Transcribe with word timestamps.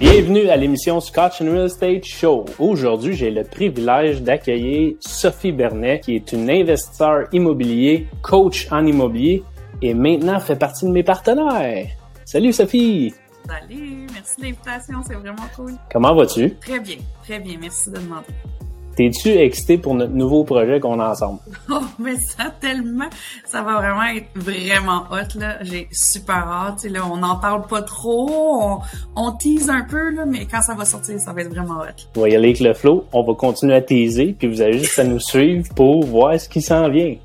Bienvenue 0.00 0.48
à 0.48 0.56
l'émission 0.56 1.00
Scotch 1.00 1.40
and 1.40 1.52
Real 1.52 1.66
Estate 1.66 2.04
Show. 2.04 2.46
Aujourd'hui, 2.58 3.14
j'ai 3.14 3.30
le 3.30 3.44
privilège 3.44 4.22
d'accueillir 4.22 4.96
Sophie 4.98 5.52
Bernet, 5.52 6.00
qui 6.00 6.16
est 6.16 6.32
une 6.32 6.50
investisseur 6.50 7.28
immobilier, 7.32 8.08
coach 8.20 8.66
en 8.72 8.84
immobilier 8.86 9.44
et 9.82 9.94
maintenant 9.94 10.40
fait 10.40 10.56
partie 10.56 10.86
de 10.86 10.90
mes 10.90 11.04
partenaires. 11.04 11.86
Salut 12.24 12.52
Sophie! 12.52 13.14
Salut, 13.46 14.06
merci 14.12 14.36
de 14.38 14.42
l'invitation, 14.46 15.00
c'est 15.06 15.14
vraiment 15.14 15.46
cool. 15.54 15.74
Comment 15.92 16.12
vas-tu? 16.16 16.54
Très 16.56 16.80
bien, 16.80 16.96
très 17.22 17.38
bien, 17.38 17.56
merci 17.60 17.90
de 17.90 17.96
demander. 17.96 18.26
T'es-tu 18.96 19.30
excité 19.30 19.78
pour 19.78 19.94
notre 19.94 20.12
nouveau 20.12 20.44
projet 20.44 20.80
qu'on 20.80 21.00
a 21.00 21.10
ensemble? 21.10 21.40
Oh, 21.70 21.80
mais 21.98 22.16
ça 22.16 22.52
tellement, 22.60 23.08
ça 23.44 23.62
va 23.62 23.76
vraiment 23.76 24.04
être 24.04 24.28
vraiment 24.36 25.04
hot, 25.10 25.38
là. 25.38 25.56
J'ai 25.62 25.88
super 25.90 26.46
hâte, 26.46 26.84
là, 26.84 27.00
on 27.10 27.16
n'en 27.16 27.36
parle 27.36 27.66
pas 27.66 27.82
trop, 27.82 28.28
on, 28.30 28.78
on 29.16 29.32
tease 29.32 29.70
un 29.70 29.82
peu, 29.82 30.10
là, 30.10 30.24
mais 30.26 30.46
quand 30.46 30.62
ça 30.62 30.74
va 30.74 30.84
sortir, 30.84 31.18
ça 31.18 31.32
va 31.32 31.40
être 31.40 31.48
vraiment 31.48 31.80
hot. 31.80 32.06
On 32.16 32.20
va 32.20 32.28
y 32.28 32.36
aller 32.36 32.48
avec 32.48 32.60
le 32.60 32.74
flow, 32.74 33.06
on 33.12 33.24
va 33.24 33.34
continuer 33.34 33.74
à 33.74 33.80
teaser, 33.80 34.36
puis 34.38 34.46
vous 34.46 34.60
avez 34.60 34.78
juste 34.78 34.98
à 34.98 35.04
nous 35.04 35.18
suivre 35.18 35.72
pour 35.74 36.04
voir 36.04 36.38
ce 36.38 36.48
qui 36.48 36.62
s'en 36.62 36.88
vient. 36.88 37.16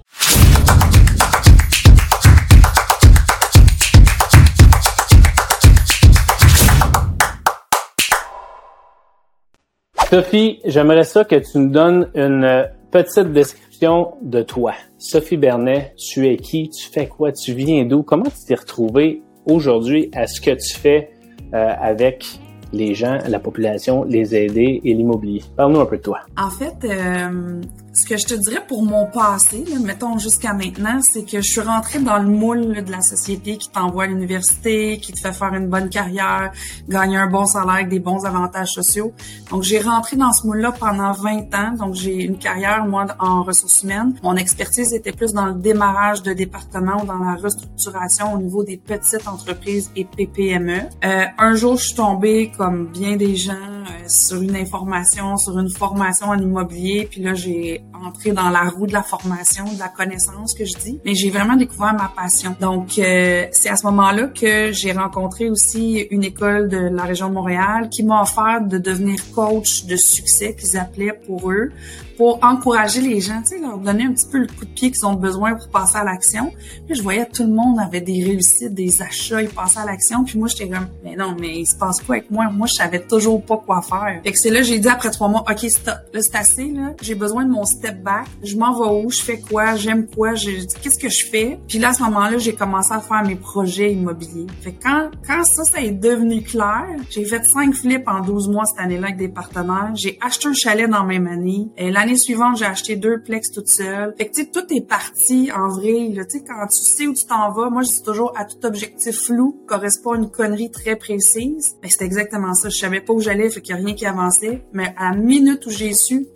Sophie, 10.09 10.59
j'aimerais 10.65 11.03
ça 11.03 11.23
que 11.23 11.35
tu 11.35 11.59
nous 11.59 11.69
donnes 11.69 12.09
une 12.15 12.67
petite 12.89 13.31
description 13.31 14.15
de 14.23 14.41
toi. 14.41 14.73
Sophie 14.97 15.37
Bernet, 15.37 15.93
tu 15.97 16.27
es 16.27 16.37
qui? 16.37 16.67
Tu 16.71 16.89
fais 16.89 17.05
quoi? 17.05 17.31
Tu 17.31 17.53
viens 17.53 17.85
d'où? 17.85 18.01
Comment 18.01 18.23
tu 18.23 18.43
t'es 18.47 18.55
retrouvée 18.55 19.21
aujourd'hui 19.45 20.09
à 20.15 20.25
ce 20.25 20.41
que 20.41 20.49
tu 20.49 20.75
fais 20.75 21.11
euh, 21.53 21.73
avec 21.79 22.25
les 22.73 22.95
gens, 22.95 23.19
la 23.27 23.37
population, 23.37 24.03
les 24.03 24.35
aider 24.35 24.81
et 24.83 24.95
l'immobilier? 24.95 25.43
Parle-nous 25.55 25.79
un 25.79 25.85
peu 25.85 25.97
de 25.97 26.01
toi. 26.01 26.21
En 26.39 26.49
fait, 26.49 26.73
euh, 26.85 27.61
ce 27.93 28.05
que 28.05 28.17
je 28.17 28.25
te 28.25 28.33
dirais 28.33 28.63
pour 28.67 28.83
mon 28.83 29.05
passé, 29.05 29.63
mettons 29.83 30.17
jusqu'à 30.17 30.53
maintenant, 30.53 31.01
c'est 31.01 31.23
que 31.23 31.41
je 31.41 31.49
suis 31.49 31.61
rentrée 31.61 31.99
dans 31.99 32.19
le 32.19 32.27
moule 32.27 32.83
de 32.83 32.91
la 32.91 33.01
société 33.01 33.57
qui 33.57 33.69
t'envoie 33.69 34.03
à 34.03 34.07
l'université, 34.07 34.99
qui 34.99 35.13
te 35.13 35.19
fait 35.19 35.33
faire 35.33 35.53
une 35.53 35.67
bonne 35.67 35.89
carrière, 35.89 36.51
gagner 36.87 37.17
un 37.17 37.27
bon 37.27 37.45
salaire 37.45 37.75
avec 37.75 37.89
des 37.89 37.99
bons 37.99 38.25
avantages 38.25 38.73
sociaux. 38.73 39.13
Donc, 39.49 39.63
j'ai 39.63 39.79
rentré 39.79 40.17
dans 40.17 40.31
ce 40.33 40.45
moule-là 40.45 40.71
pendant 40.71 41.11
20 41.11 41.53
ans. 41.55 41.71
Donc, 41.77 41.95
j'ai 41.95 42.23
une 42.23 42.37
carrière, 42.37 42.85
moi, 42.85 43.07
en 43.19 43.43
ressources 43.43 43.83
humaines. 43.83 44.13
Mon 44.23 44.35
expertise 44.35 44.93
était 44.93 45.11
plus 45.11 45.33
dans 45.33 45.47
le 45.47 45.55
démarrage 45.55 46.21
de 46.23 46.33
département 46.33 47.01
ou 47.01 47.05
dans 47.05 47.17
la 47.17 47.35
restructuration 47.35 48.33
au 48.33 48.37
niveau 48.37 48.63
des 48.63 48.77
petites 48.77 49.27
entreprises 49.27 49.91
et 49.95 50.05
PPME. 50.05 50.81
Euh, 51.03 51.25
un 51.37 51.55
jour, 51.55 51.77
je 51.77 51.87
suis 51.87 51.95
tombée, 51.95 52.51
comme 52.57 52.87
bien 52.87 53.15
des 53.15 53.35
gens, 53.35 53.53
euh, 53.53 54.07
sur 54.07 54.41
une 54.41 54.55
information, 54.55 55.37
sur 55.37 55.57
une 55.59 55.69
formation 55.69 56.27
en 56.27 56.39
immobilier. 56.39 57.07
Puis 57.09 57.21
là, 57.21 57.33
j'ai 57.33 57.83
entré 57.93 58.31
dans 58.31 58.49
la 58.49 58.69
roue 58.69 58.87
de 58.87 58.93
la 58.93 59.03
formation, 59.03 59.65
de 59.65 59.79
la 59.79 59.89
connaissance 59.89 60.53
que 60.53 60.65
je 60.65 60.77
dis. 60.77 60.99
Mais 61.05 61.15
j'ai 61.15 61.29
vraiment 61.29 61.55
découvert 61.55 61.93
ma 61.93 62.11
passion. 62.15 62.55
Donc, 62.59 62.97
euh, 62.97 63.45
c'est 63.51 63.69
à 63.69 63.75
ce 63.75 63.85
moment-là 63.87 64.27
que 64.27 64.71
j'ai 64.71 64.91
rencontré 64.91 65.49
aussi 65.49 66.07
une 66.11 66.23
école 66.23 66.69
de 66.69 66.77
la 66.77 67.03
région 67.03 67.29
de 67.29 67.33
Montréal 67.33 67.89
qui 67.89 68.03
m'a 68.03 68.21
offert 68.21 68.61
de 68.61 68.77
devenir 68.77 69.19
coach 69.33 69.85
de 69.85 69.95
succès 69.95 70.55
qu'ils 70.55 70.77
appelaient 70.77 71.19
pour 71.25 71.51
eux 71.51 71.71
pour 72.19 72.37
encourager 72.43 72.99
les 72.99 73.21
gens, 73.21 73.41
tu 73.43 73.55
sais, 73.55 73.59
leur 73.59 73.77
donner 73.77 74.03
un 74.03 74.11
petit 74.11 74.25
peu 74.29 74.39
le 74.39 74.47
coup 74.47 74.65
de 74.65 74.69
pied 74.71 74.91
qu'ils 74.91 75.05
ont 75.05 75.13
besoin 75.13 75.55
pour 75.55 75.69
passer 75.69 75.95
à 75.95 76.03
l'action. 76.03 76.51
Puis 76.85 76.95
je 76.95 77.01
voyais 77.01 77.25
tout 77.25 77.43
le 77.43 77.53
monde 77.53 77.79
avait 77.79 78.01
des 78.01 78.21
réussites, 78.21 78.73
des 78.73 79.01
achats, 79.01 79.41
ils 79.41 79.47
passaient 79.47 79.79
à 79.79 79.85
l'action. 79.85 80.25
Puis 80.25 80.37
moi, 80.37 80.49
j'étais 80.49 80.67
comme, 80.67 80.89
mais 81.01 81.15
non, 81.15 81.37
mais 81.39 81.59
il 81.61 81.65
se 81.65 81.75
passe 81.75 82.01
quoi 82.01 82.15
avec 82.15 82.29
moi? 82.29 82.49
Moi, 82.51 82.67
je 82.67 82.73
savais 82.73 82.99
toujours 82.99 83.41
pas 83.41 83.55
quoi 83.65 83.81
faire. 83.81 84.19
Fait 84.21 84.33
que 84.33 84.37
c'est 84.37 84.49
là, 84.49 84.63
j'ai 84.63 84.79
dit 84.79 84.89
après 84.89 85.11
trois 85.11 85.29
mois, 85.29 85.45
OK, 85.49 85.59
stop. 85.69 85.95
Là, 86.13 86.21
c'est 86.21 86.35
assez, 86.35 86.67
là. 86.67 86.91
J'ai 87.01 87.15
besoin 87.15 87.45
de 87.45 87.51
mon 87.51 87.63
step 87.69 88.03
back. 88.03 88.27
Je 88.43 88.57
m'en 88.57 88.73
vais 88.73 89.05
où? 89.05 89.09
Je 89.11 89.21
fais 89.21 89.39
quoi? 89.39 89.75
J'aime 89.75 90.07
quoi? 90.07 90.33
Qu'est-ce 90.33 90.97
que 90.97 91.09
je 91.09 91.25
fais? 91.25 91.59
Puis 91.67 91.79
là, 91.79 91.89
à 91.89 91.93
ce 91.93 92.03
moment-là, 92.03 92.37
j'ai 92.37 92.53
commencé 92.53 92.91
à 92.93 92.99
faire 92.99 93.23
mes 93.23 93.35
projets 93.35 93.91
immobiliers. 93.93 94.47
Fait 94.61 94.73
que 94.73 94.83
quand, 94.83 95.11
quand 95.25 95.43
ça, 95.43 95.63
ça 95.63 95.81
est 95.81 95.91
devenu 95.91 96.41
clair, 96.41 96.85
j'ai 97.09 97.25
fait 97.25 97.43
cinq 97.45 97.73
flips 97.73 98.07
en 98.07 98.21
12 98.21 98.49
mois 98.49 98.65
cette 98.65 98.79
année-là 98.79 99.07
avec 99.07 99.17
des 99.17 99.29
partenaires. 99.29 99.91
J'ai 99.95 100.17
acheté 100.21 100.47
un 100.47 100.53
chalet 100.53 100.89
dans 100.89 101.03
même 101.03 101.27
année. 101.27 101.69
Et 101.77 101.91
l'année 101.91 102.17
suivante, 102.17 102.57
j'ai 102.57 102.65
acheté 102.65 102.95
deux 102.95 103.21
plex 103.21 103.51
toute 103.51 103.67
seule. 103.67 104.13
Fait 104.17 104.27
que 104.27 104.33
tu 104.33 104.41
sais, 104.41 104.49
tout 104.51 104.65
est 104.73 104.87
parti 104.87 105.51
en 105.55 105.69
vrai. 105.69 106.11
Tu 106.13 106.23
sais, 106.29 106.43
quand 106.43 106.67
tu 106.67 106.77
sais 106.77 107.07
où 107.07 107.13
tu 107.13 107.25
t'en 107.25 107.51
vas, 107.51 107.69
moi 107.69 107.83
je 107.83 107.89
dis 107.89 108.03
toujours 108.03 108.33
à 108.35 108.45
tout 108.45 108.65
objectif 108.65 109.15
flou 109.15 109.63
correspond 109.67 110.13
à 110.13 110.17
une 110.17 110.29
connerie 110.29 110.71
très 110.71 110.95
précise. 110.95 111.75
Ben, 111.81 111.89
c'est 111.89 112.03
exactement 112.03 112.53
ça. 112.53 112.69
Je 112.69 112.77
savais 112.77 113.01
pas 113.01 113.13
où 113.13 113.19
j'allais, 113.19 113.49
fait 113.49 113.61
qu'il 113.61 113.75
y 113.75 113.77
a 113.77 113.81
rien 113.81 113.93
qui 113.93 114.05
avançait. 114.05 114.63
Mais 114.73 114.93
à 114.97 115.15
minute 115.15 115.65
où 115.65 115.69
j'ai 115.69 115.93
su, 115.93 116.27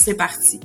c'est 0.00 0.14
parti. 0.14 0.60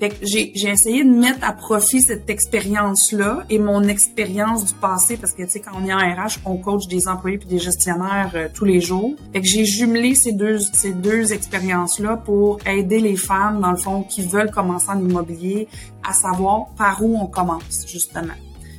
Fait 0.00 0.08
que 0.08 0.16
j'ai, 0.22 0.52
essayé 0.68 1.04
de 1.04 1.10
mettre 1.10 1.38
à 1.42 1.52
profit 1.52 2.02
cette 2.02 2.28
expérience-là 2.28 3.44
et 3.48 3.60
mon 3.60 3.84
expérience 3.84 4.64
du 4.64 4.74
passé, 4.74 5.16
parce 5.16 5.32
que, 5.32 5.44
tu 5.44 5.50
sais, 5.50 5.60
quand 5.60 5.70
on 5.80 5.86
est 5.86 5.94
en 5.94 5.98
RH, 5.98 6.40
on 6.44 6.56
coach 6.56 6.88
des 6.88 7.06
employés 7.06 7.38
puis 7.38 7.46
des 7.46 7.60
gestionnaires 7.60 8.32
euh, 8.34 8.48
tous 8.52 8.64
les 8.64 8.80
jours. 8.80 9.14
Fait 9.32 9.40
que 9.40 9.46
j'ai 9.46 9.64
jumelé 9.64 10.16
ces 10.16 10.32
deux, 10.32 10.58
ces 10.58 10.92
deux 10.92 11.32
expériences-là 11.32 12.16
pour 12.16 12.58
aider 12.66 12.98
les 12.98 13.16
femmes, 13.16 13.60
dans 13.60 13.70
le 13.70 13.76
fond, 13.76 14.02
qui 14.02 14.22
veulent 14.22 14.50
commencer 14.50 14.90
en 14.90 14.98
immobilier, 14.98 15.68
à 16.02 16.12
savoir 16.12 16.66
par 16.76 17.02
où 17.02 17.16
on 17.16 17.26
commence, 17.26 17.86
justement. 17.86 18.34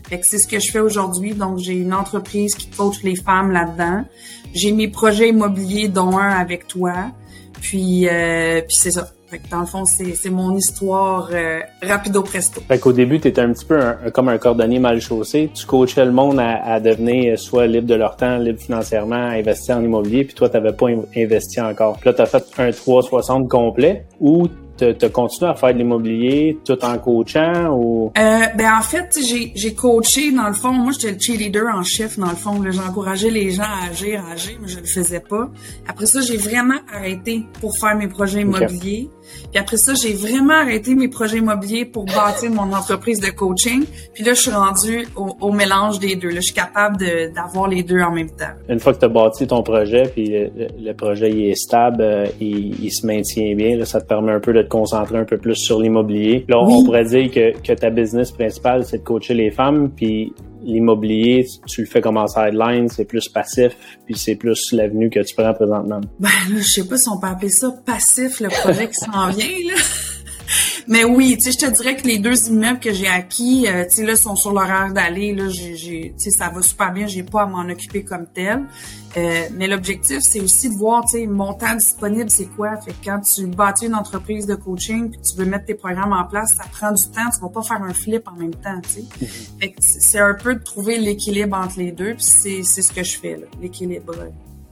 Fait 0.09 0.19
que 0.19 0.27
c'est 0.27 0.37
ce 0.37 0.47
que 0.47 0.59
je 0.59 0.69
fais 0.69 0.79
aujourd'hui. 0.79 1.33
Donc, 1.33 1.59
j'ai 1.59 1.73
une 1.73 1.93
entreprise 1.93 2.55
qui 2.55 2.67
coach 2.67 3.01
les 3.03 3.15
femmes 3.15 3.51
là-dedans. 3.51 4.03
J'ai 4.53 4.73
mes 4.73 4.89
projets 4.89 5.29
immobiliers, 5.29 5.87
dont 5.87 6.17
un 6.17 6.29
avec 6.29 6.67
toi. 6.67 7.11
Puis, 7.61 8.07
euh, 8.07 8.61
puis 8.61 8.75
c'est 8.75 8.91
ça. 8.91 9.09
Fait 9.35 9.41
que 9.41 9.49
dans 9.49 9.59
le 9.59 9.65
fond, 9.65 9.83
c'est 9.83 10.29
mon 10.29 10.55
histoire 10.55 11.29
euh, 11.33 11.59
rapido 11.83 12.23
presto. 12.23 12.61
Fait 12.69 12.79
qu'au 12.79 12.93
début, 12.93 13.19
tu 13.19 13.27
étais 13.27 13.41
un 13.41 13.51
petit 13.51 13.65
peu 13.65 13.81
comme 14.13 14.29
un 14.29 14.37
cordonnier 14.37 14.79
mal 14.79 15.01
chaussé. 15.01 15.51
Tu 15.53 15.65
coachais 15.65 16.05
le 16.05 16.13
monde 16.13 16.39
à, 16.39 16.63
à, 16.63 16.79
devenir 16.79 17.37
soit 17.37 17.67
libre 17.67 17.85
de 17.85 17.95
leur 17.95 18.15
temps, 18.15 18.37
libre 18.37 18.61
financièrement, 18.61 19.17
investir 19.17 19.75
en 19.75 19.83
immobilier, 19.83 20.23
puis 20.23 20.35
toi, 20.35 20.47
tu 20.47 20.55
n'avais 20.55 20.71
pas 20.71 20.85
investi 21.17 21.59
encore. 21.59 21.97
Puis 21.97 22.11
là, 22.11 22.13
tu 22.13 22.21
as 22.21 22.27
fait 22.27 22.45
un 22.59 22.71
360 22.71 23.49
complet 23.49 24.05
t'as 24.77 25.09
continué 25.09 25.49
à 25.49 25.55
faire 25.55 25.73
de 25.73 25.79
l'immobilier 25.79 26.57
tout 26.65 26.83
en 26.83 26.97
coachant 26.97 27.69
ou? 27.71 28.11
Euh, 28.17 28.39
ben 28.55 28.71
en 28.77 28.81
fait 28.81 29.17
j'ai 29.21 29.73
coaché 29.73 30.31
dans 30.31 30.47
le 30.47 30.53
fond. 30.53 30.71
Moi 30.71 30.91
j'étais 30.93 31.13
le 31.13 31.19
cheerleader 31.19 31.63
en 31.73 31.83
chef 31.83 32.17
dans 32.19 32.29
le 32.29 32.35
fond. 32.35 32.61
J'encourageais 32.69 33.29
les 33.29 33.51
gens 33.51 33.63
à 33.63 33.89
agir 33.89 34.23
à 34.25 34.33
agir 34.33 34.57
mais 34.61 34.67
je 34.67 34.79
le 34.79 34.85
faisais 34.85 35.19
pas. 35.19 35.49
Après 35.87 36.05
ça 36.05 36.21
j'ai 36.21 36.37
vraiment 36.37 36.79
arrêté 36.93 37.43
pour 37.61 37.77
faire 37.77 37.95
mes 37.95 38.07
projets 38.07 38.41
immobiliers. 38.41 39.09
Puis 39.51 39.59
après 39.59 39.77
ça 39.77 39.93
j'ai 39.93 40.13
vraiment 40.13 40.53
arrêté 40.53 40.95
mes 40.95 41.07
projets 41.07 41.37
immobiliers 41.37 41.85
pour 41.85 42.05
bâtir 42.05 42.51
mon 42.51 42.73
entreprise 42.73 43.19
de 43.19 43.29
coaching. 43.29 43.85
Puis 44.13 44.23
là 44.23 44.33
je 44.33 44.41
suis 44.41 44.51
rendue 44.51 45.07
au, 45.15 45.35
au 45.39 45.51
mélange 45.51 45.99
des 45.99 46.15
deux. 46.15 46.29
Là 46.29 46.35
je 46.35 46.45
suis 46.47 46.53
capable 46.53 46.97
d'avoir 47.33 47.67
les 47.67 47.83
deux 47.83 48.01
en 48.01 48.11
même 48.11 48.29
temps. 48.29 48.53
Une 48.69 48.79
fois 48.79 48.93
que 48.93 48.99
tu 48.99 49.05
as 49.05 49.09
bâti 49.09 49.47
ton 49.47 49.63
projet 49.63 50.03
puis 50.13 50.29
le, 50.29 50.93
projet 50.93 51.29
il 51.29 51.49
est 51.49 51.55
stable 51.55 52.01
euh, 52.01 52.25
il, 52.39 52.83
il, 52.83 52.91
se 52.91 53.05
maintient 53.05 53.53
bien 53.55 53.77
là, 53.77 53.85
ça 53.85 53.99
te 53.99 54.07
permet 54.07 54.31
un 54.31 54.39
peu 54.39 54.53
de 54.53 54.64
te 54.65 54.69
concentrer 54.69 55.17
un 55.17 55.25
peu 55.25 55.37
plus 55.37 55.55
sur 55.55 55.79
l'immobilier. 55.79 56.45
Là, 56.47 56.59
on 56.59 56.83
pourrait 56.83 57.05
dire 57.05 57.31
que, 57.31 57.57
que 57.59 57.73
ta 57.73 57.89
business 57.89 58.31
principale, 58.31 58.85
c'est 58.85 58.99
de 58.99 59.03
coacher 59.03 59.33
les 59.33 59.51
femmes, 59.51 59.89
puis 59.95 60.33
l'immobilier, 60.65 61.45
tu 61.67 61.81
le 61.81 61.87
fais 61.87 62.01
comme 62.01 62.17
en 62.17 62.27
sideline, 62.27 62.89
c'est 62.89 63.05
plus 63.05 63.29
passif, 63.29 63.75
puis 64.05 64.15
c'est 64.17 64.35
plus 64.35 64.71
l'avenue 64.71 65.09
que 65.09 65.19
tu 65.19 65.35
prends 65.35 65.53
présentement. 65.53 66.01
Ben 66.19 66.29
là, 66.49 66.57
je 66.57 66.63
sais 66.63 66.87
pas 66.87 66.97
si 66.97 67.07
on 67.09 67.19
peut 67.19 67.27
appeler 67.27 67.49
ça 67.49 67.71
passif, 67.85 68.39
le 68.39 68.49
projet 68.49 68.87
qui 68.87 68.95
s'en 68.95 69.29
vient, 69.29 69.73
là. 69.73 69.79
Mais 70.87 71.03
oui, 71.03 71.35
tu 71.37 71.43
sais, 71.43 71.51
je 71.51 71.65
te 71.65 71.71
dirais 71.71 71.95
que 71.95 72.07
les 72.07 72.19
deux 72.19 72.49
immeubles 72.49 72.79
que 72.79 72.93
j'ai 72.93 73.07
acquis, 73.07 73.67
euh, 73.67 73.85
tu 73.85 73.97
sais, 73.97 74.05
là, 74.05 74.15
sont 74.15 74.35
sur 74.35 74.51
l'horaire 74.51 74.93
d'aller. 74.93 75.33
Là, 75.33 75.49
j'ai, 75.49 75.75
tu 75.75 76.13
sais, 76.17 76.31
ça 76.31 76.49
va 76.49 76.61
super 76.61 76.93
bien. 76.93 77.07
J'ai 77.07 77.23
pas 77.23 77.43
à 77.43 77.45
m'en 77.45 77.67
occuper 77.69 78.03
comme 78.03 78.27
tel. 78.33 78.63
Euh, 79.17 79.47
mais 79.53 79.67
l'objectif, 79.67 80.19
c'est 80.19 80.41
aussi 80.41 80.69
de 80.69 80.75
voir, 80.75 81.05
tu 81.05 81.11
sais, 81.11 81.25
mon 81.25 81.53
temps 81.53 81.75
disponible, 81.75 82.29
c'est 82.29 82.47
quoi? 82.55 82.75
Fait 82.77 82.91
que 82.91 83.05
quand 83.05 83.21
tu 83.21 83.47
bâtis 83.47 83.85
une 83.85 83.95
entreprise 83.95 84.45
de 84.45 84.55
coaching 84.55 85.09
puis 85.09 85.19
tu 85.21 85.37
veux 85.37 85.45
mettre 85.45 85.65
tes 85.65 85.75
programmes 85.75 86.13
en 86.13 86.25
place, 86.25 86.53
ça 86.55 86.63
prend 86.71 86.91
du 86.91 87.03
temps. 87.03 87.29
Tu 87.33 87.39
vas 87.39 87.49
pas 87.49 87.63
faire 87.63 87.81
un 87.81 87.93
flip 87.93 88.27
en 88.27 88.35
même 88.35 88.53
temps, 88.55 88.79
tu 88.83 88.89
sais. 88.89 89.01
Mm-hmm. 89.01 89.59
Fait 89.59 89.69
que 89.69 89.77
c'est 89.79 90.19
un 90.19 90.33
peu 90.33 90.55
de 90.55 90.63
trouver 90.63 90.97
l'équilibre 90.97 91.57
entre 91.57 91.79
les 91.79 91.91
deux. 91.91 92.15
Puis 92.15 92.23
c'est, 92.23 92.63
c'est 92.63 92.81
ce 92.81 92.91
que 92.91 93.03
je 93.03 93.17
fais, 93.17 93.37
là, 93.37 93.47
l'équilibre. 93.61 94.13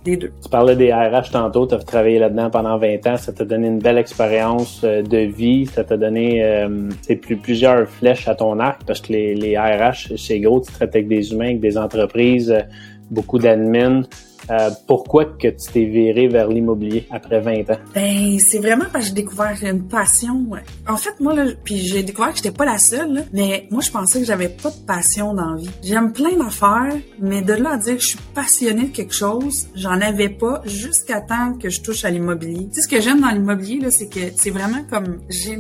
Tu 0.03 0.19
parlais 0.51 0.75
des 0.75 0.91
RH 0.91 1.31
tantôt, 1.31 1.65
tu 1.65 1.75
as 1.75 1.77
travaillé 1.77 2.19
là-dedans 2.19 2.49
pendant 2.49 2.77
20 2.77 3.07
ans, 3.07 3.15
ça 3.15 3.31
t'a 3.31 3.45
donné 3.45 3.67
une 3.67 3.79
belle 3.79 3.97
expérience 3.97 4.81
euh, 4.83 5.01
de 5.01 5.19
vie, 5.19 5.65
ça 5.65 5.85
t'a 5.85 5.95
donné 5.95 6.43
euh, 6.43 6.89
plus, 7.21 7.37
plusieurs 7.37 7.87
flèches 7.87 8.27
à 8.27 8.35
ton 8.35 8.59
arc 8.59 8.81
parce 8.85 8.99
que 8.99 9.13
les, 9.13 9.33
les 9.33 9.57
RH, 9.57 10.17
c'est 10.17 10.41
gros, 10.41 10.59
tu 10.59 10.73
traites 10.73 10.93
avec 10.93 11.07
des 11.07 11.31
humains, 11.31 11.45
avec 11.45 11.61
des 11.61 11.77
entreprises, 11.77 12.51
euh, 12.51 12.63
beaucoup 13.11 13.39
d'admin. 13.39 14.01
Euh, 14.49 14.69
pourquoi 14.87 15.25
que 15.25 15.47
tu 15.47 15.71
t'es 15.71 15.85
viré 15.85 16.27
vers 16.27 16.47
l'immobilier 16.47 17.07
après 17.11 17.39
20 17.39 17.69
ans? 17.71 17.77
Ben, 17.93 18.39
c'est 18.39 18.59
vraiment 18.59 18.85
parce 18.91 19.05
que 19.05 19.09
j'ai 19.09 19.21
découvert 19.21 19.55
une 19.61 19.87
passion. 19.87 20.45
En 20.87 20.97
fait, 20.97 21.19
moi, 21.19 21.33
là, 21.33 21.45
puis 21.63 21.77
j'ai 21.77 22.03
découvert 22.03 22.31
que 22.31 22.37
j'étais 22.37 22.51
pas 22.51 22.65
la 22.65 22.77
seule, 22.77 23.25
mais 23.33 23.67
moi, 23.71 23.81
je 23.81 23.91
pensais 23.91 24.19
que 24.19 24.25
j'avais 24.25 24.49
pas 24.49 24.69
de 24.69 24.85
passion 24.85 25.33
dans 25.33 25.51
la 25.51 25.57
vie. 25.57 25.69
J'aime 25.83 26.11
plein 26.13 26.35
d'affaires, 26.37 26.95
mais 27.19 27.41
de 27.41 27.53
là 27.53 27.71
à 27.73 27.77
dire 27.77 27.95
que 27.95 28.01
je 28.01 28.07
suis 28.07 28.19
passionnée 28.33 28.87
de 28.87 28.95
quelque 28.95 29.13
chose, 29.13 29.67
j'en 29.75 30.01
avais 30.01 30.29
pas 30.29 30.61
jusqu'à 30.65 31.21
temps 31.21 31.53
que 31.53 31.69
je 31.69 31.81
touche 31.81 32.05
à 32.05 32.09
l'immobilier. 32.09 32.67
Tu 32.67 32.75
sais, 32.75 32.81
ce 32.81 32.87
que 32.87 33.01
j'aime 33.01 33.21
dans 33.21 33.29
l'immobilier, 33.29 33.79
là, 33.79 33.91
c'est 33.91 34.07
que 34.07 34.19
c'est 34.35 34.49
vraiment 34.49 34.83
comme, 34.89 35.19
j'ai, 35.29 35.57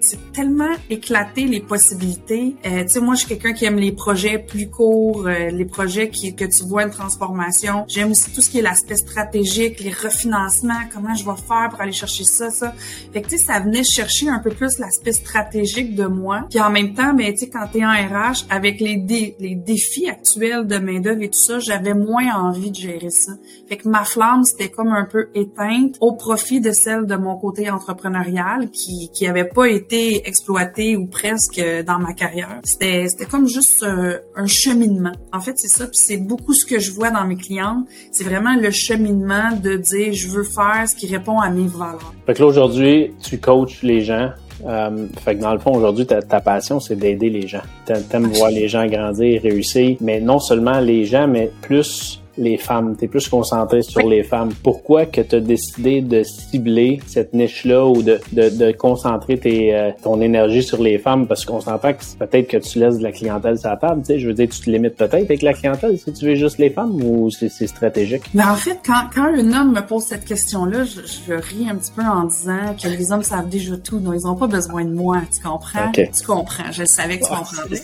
c'est 0.00 0.32
tellement 0.32 0.74
éclaté 0.90 1.44
les 1.44 1.60
possibilités. 1.60 2.56
Euh, 2.66 2.82
tu 2.82 2.88
sais, 2.88 3.00
moi, 3.00 3.14
je 3.14 3.20
suis 3.20 3.28
quelqu'un 3.28 3.52
qui 3.52 3.64
aime 3.64 3.78
les 3.78 3.92
projets 3.92 4.38
plus 4.38 4.68
courts, 4.68 5.26
euh, 5.26 5.50
les 5.50 5.64
projets 5.64 6.08
qui, 6.08 6.34
que 6.34 6.44
tu 6.44 6.64
vois 6.64 6.84
une 6.84 6.90
transformation. 6.90 7.84
Aussi 8.16 8.32
tout 8.32 8.40
ce 8.40 8.50
qui 8.50 8.58
est 8.58 8.62
l'aspect 8.62 8.96
stratégique, 8.96 9.80
les 9.80 9.92
refinancements, 9.92 10.74
comment 10.92 11.14
je 11.14 11.24
vais 11.24 11.36
faire 11.36 11.68
pour 11.70 11.80
aller 11.80 11.92
chercher 11.92 12.24
ça, 12.24 12.50
ça. 12.50 12.74
Fait 13.12 13.20
que, 13.22 13.28
tu 13.28 13.38
sais, 13.38 13.44
ça 13.44 13.60
venait 13.60 13.84
chercher 13.84 14.28
un 14.28 14.38
peu 14.38 14.50
plus 14.50 14.78
l'aspect 14.78 15.12
stratégique 15.12 15.94
de 15.94 16.06
moi. 16.06 16.46
Puis 16.50 16.60
en 16.60 16.70
même 16.70 16.94
temps, 16.94 17.12
ben, 17.12 17.32
tu 17.32 17.40
sais, 17.40 17.48
quand 17.50 17.66
t'es 17.72 17.84
en 17.84 17.90
RH, 17.90 18.46
avec 18.50 18.80
les, 18.80 18.96
les 19.38 19.54
défis 19.54 20.08
actuels 20.08 20.66
de 20.66 20.78
main-d'œuvre 20.78 21.22
et 21.22 21.28
tout 21.28 21.38
ça, 21.38 21.58
j'avais 21.58 21.94
moins 21.94 22.34
envie 22.34 22.70
de 22.70 22.76
gérer 22.76 23.10
ça. 23.10 23.32
Fait 23.68 23.76
que 23.76 23.88
ma 23.88 24.04
flamme, 24.04 24.44
c'était 24.44 24.70
comme 24.70 24.92
un 24.92 25.04
peu 25.04 25.28
éteinte 25.34 25.96
au 26.00 26.14
profit 26.14 26.60
de 26.60 26.72
celle 26.72 27.06
de 27.06 27.16
mon 27.16 27.36
côté 27.36 27.70
entrepreneurial 27.70 28.70
qui, 28.70 29.10
qui 29.12 29.26
avait 29.26 29.48
pas 29.48 29.68
été 29.68 30.26
exploité 30.26 30.96
ou 30.96 31.06
presque 31.06 31.60
dans 31.86 31.98
ma 31.98 32.12
carrière. 32.12 32.60
C'était, 32.64 33.08
c'était 33.08 33.26
comme 33.26 33.48
juste 33.48 33.82
euh, 33.82 34.18
un 34.34 34.46
cheminement. 34.46 35.12
En 35.32 35.40
fait, 35.40 35.58
c'est 35.58 35.68
ça. 35.68 35.86
Puis 35.86 35.98
c'est 35.98 36.16
beaucoup 36.16 36.54
ce 36.54 36.64
que 36.64 36.78
je 36.78 36.92
vois 36.92 37.10
dans 37.10 37.26
mes 37.26 37.36
clients. 37.36 37.84
C'est 38.10 38.24
vraiment 38.24 38.54
le 38.54 38.70
cheminement 38.70 39.50
de 39.62 39.76
dire 39.76 40.12
je 40.12 40.28
veux 40.28 40.44
faire 40.44 40.88
ce 40.88 40.94
qui 40.94 41.06
répond 41.06 41.38
à 41.40 41.50
mes 41.50 41.66
valeurs. 41.66 42.12
Fait 42.26 42.34
que 42.34 42.40
là 42.40 42.46
aujourd'hui, 42.46 43.12
tu 43.22 43.38
coaches 43.38 43.82
les 43.82 44.00
gens. 44.02 44.30
Euh, 44.66 45.06
fait 45.22 45.36
que 45.36 45.42
dans 45.42 45.52
le 45.52 45.58
fond, 45.58 45.74
aujourd'hui, 45.74 46.06
ta, 46.06 46.22
ta 46.22 46.40
passion, 46.40 46.80
c'est 46.80 46.96
d'aider 46.96 47.28
les 47.28 47.46
gens. 47.46 47.62
T'aimes 47.84 48.28
voir 48.32 48.50
les 48.50 48.68
gens 48.68 48.86
grandir, 48.86 49.42
réussir, 49.42 49.96
mais 50.00 50.20
non 50.20 50.38
seulement 50.38 50.80
les 50.80 51.04
gens, 51.04 51.28
mais 51.28 51.50
plus 51.60 52.22
les 52.38 52.56
femmes, 52.56 52.96
tu 52.98 53.04
es 53.04 53.08
plus 53.08 53.28
concentré 53.28 53.82
sur 53.82 54.06
les 54.06 54.22
femmes. 54.22 54.50
Pourquoi 54.62 55.06
que 55.06 55.20
tu 55.20 55.36
as 55.36 55.40
décidé 55.40 56.00
de 56.00 56.22
cibler 56.22 57.00
cette 57.06 57.32
niche-là 57.34 57.86
ou 57.86 58.02
de, 58.02 58.20
de, 58.32 58.48
de 58.48 58.72
concentrer 58.72 59.38
tes, 59.38 59.74
euh, 59.74 59.90
ton 60.02 60.20
énergie 60.20 60.62
sur 60.62 60.82
les 60.82 60.98
femmes? 60.98 61.26
Parce 61.26 61.44
qu'on 61.44 61.60
s'entend 61.60 61.92
que 61.92 62.04
peut-être 62.18 62.48
que 62.48 62.56
tu 62.56 62.78
laisses 62.78 62.98
de 62.98 63.02
la 63.02 63.12
clientèle 63.12 63.58
sur 63.58 63.70
la 63.70 63.76
table. 63.76 64.02
Tu 64.02 64.06
sais, 64.06 64.18
je 64.18 64.28
veux 64.28 64.34
dire, 64.34 64.48
tu 64.48 64.60
te 64.60 64.70
limites 64.70 64.96
peut-être 64.96 65.14
avec 65.14 65.42
la 65.42 65.52
clientèle 65.52 65.98
si 65.98 66.12
tu 66.12 66.26
veux 66.26 66.34
juste 66.34 66.58
les 66.58 66.70
femmes 66.70 67.02
ou 67.02 67.30
c'est, 67.30 67.48
stratégique? 67.66 68.22
Mais 68.34 68.44
en 68.44 68.54
fait, 68.54 68.78
quand, 68.84 69.08
quand 69.14 69.24
un 69.24 69.52
homme 69.52 69.72
me 69.72 69.80
pose 69.80 70.04
cette 70.04 70.24
question-là, 70.24 70.84
je, 70.84 71.00
je, 71.00 71.32
ris 71.34 71.68
un 71.68 71.76
petit 71.76 71.92
peu 71.92 72.02
en 72.02 72.24
disant 72.24 72.74
que 72.80 72.88
les 72.88 73.12
hommes 73.12 73.22
savent 73.22 73.48
déjà 73.48 73.76
tout. 73.76 73.98
Donc, 73.98 74.14
ils 74.16 74.26
ont 74.26 74.36
pas 74.36 74.46
besoin 74.46 74.84
de 74.84 74.92
moi. 74.92 75.20
Tu 75.32 75.42
comprends? 75.42 75.90
Tu 75.92 76.26
comprends. 76.26 76.70
Je 76.70 76.84
savais 76.84 77.18
que 77.18 77.24
tu 77.24 77.30
comprendrais. 77.30 77.80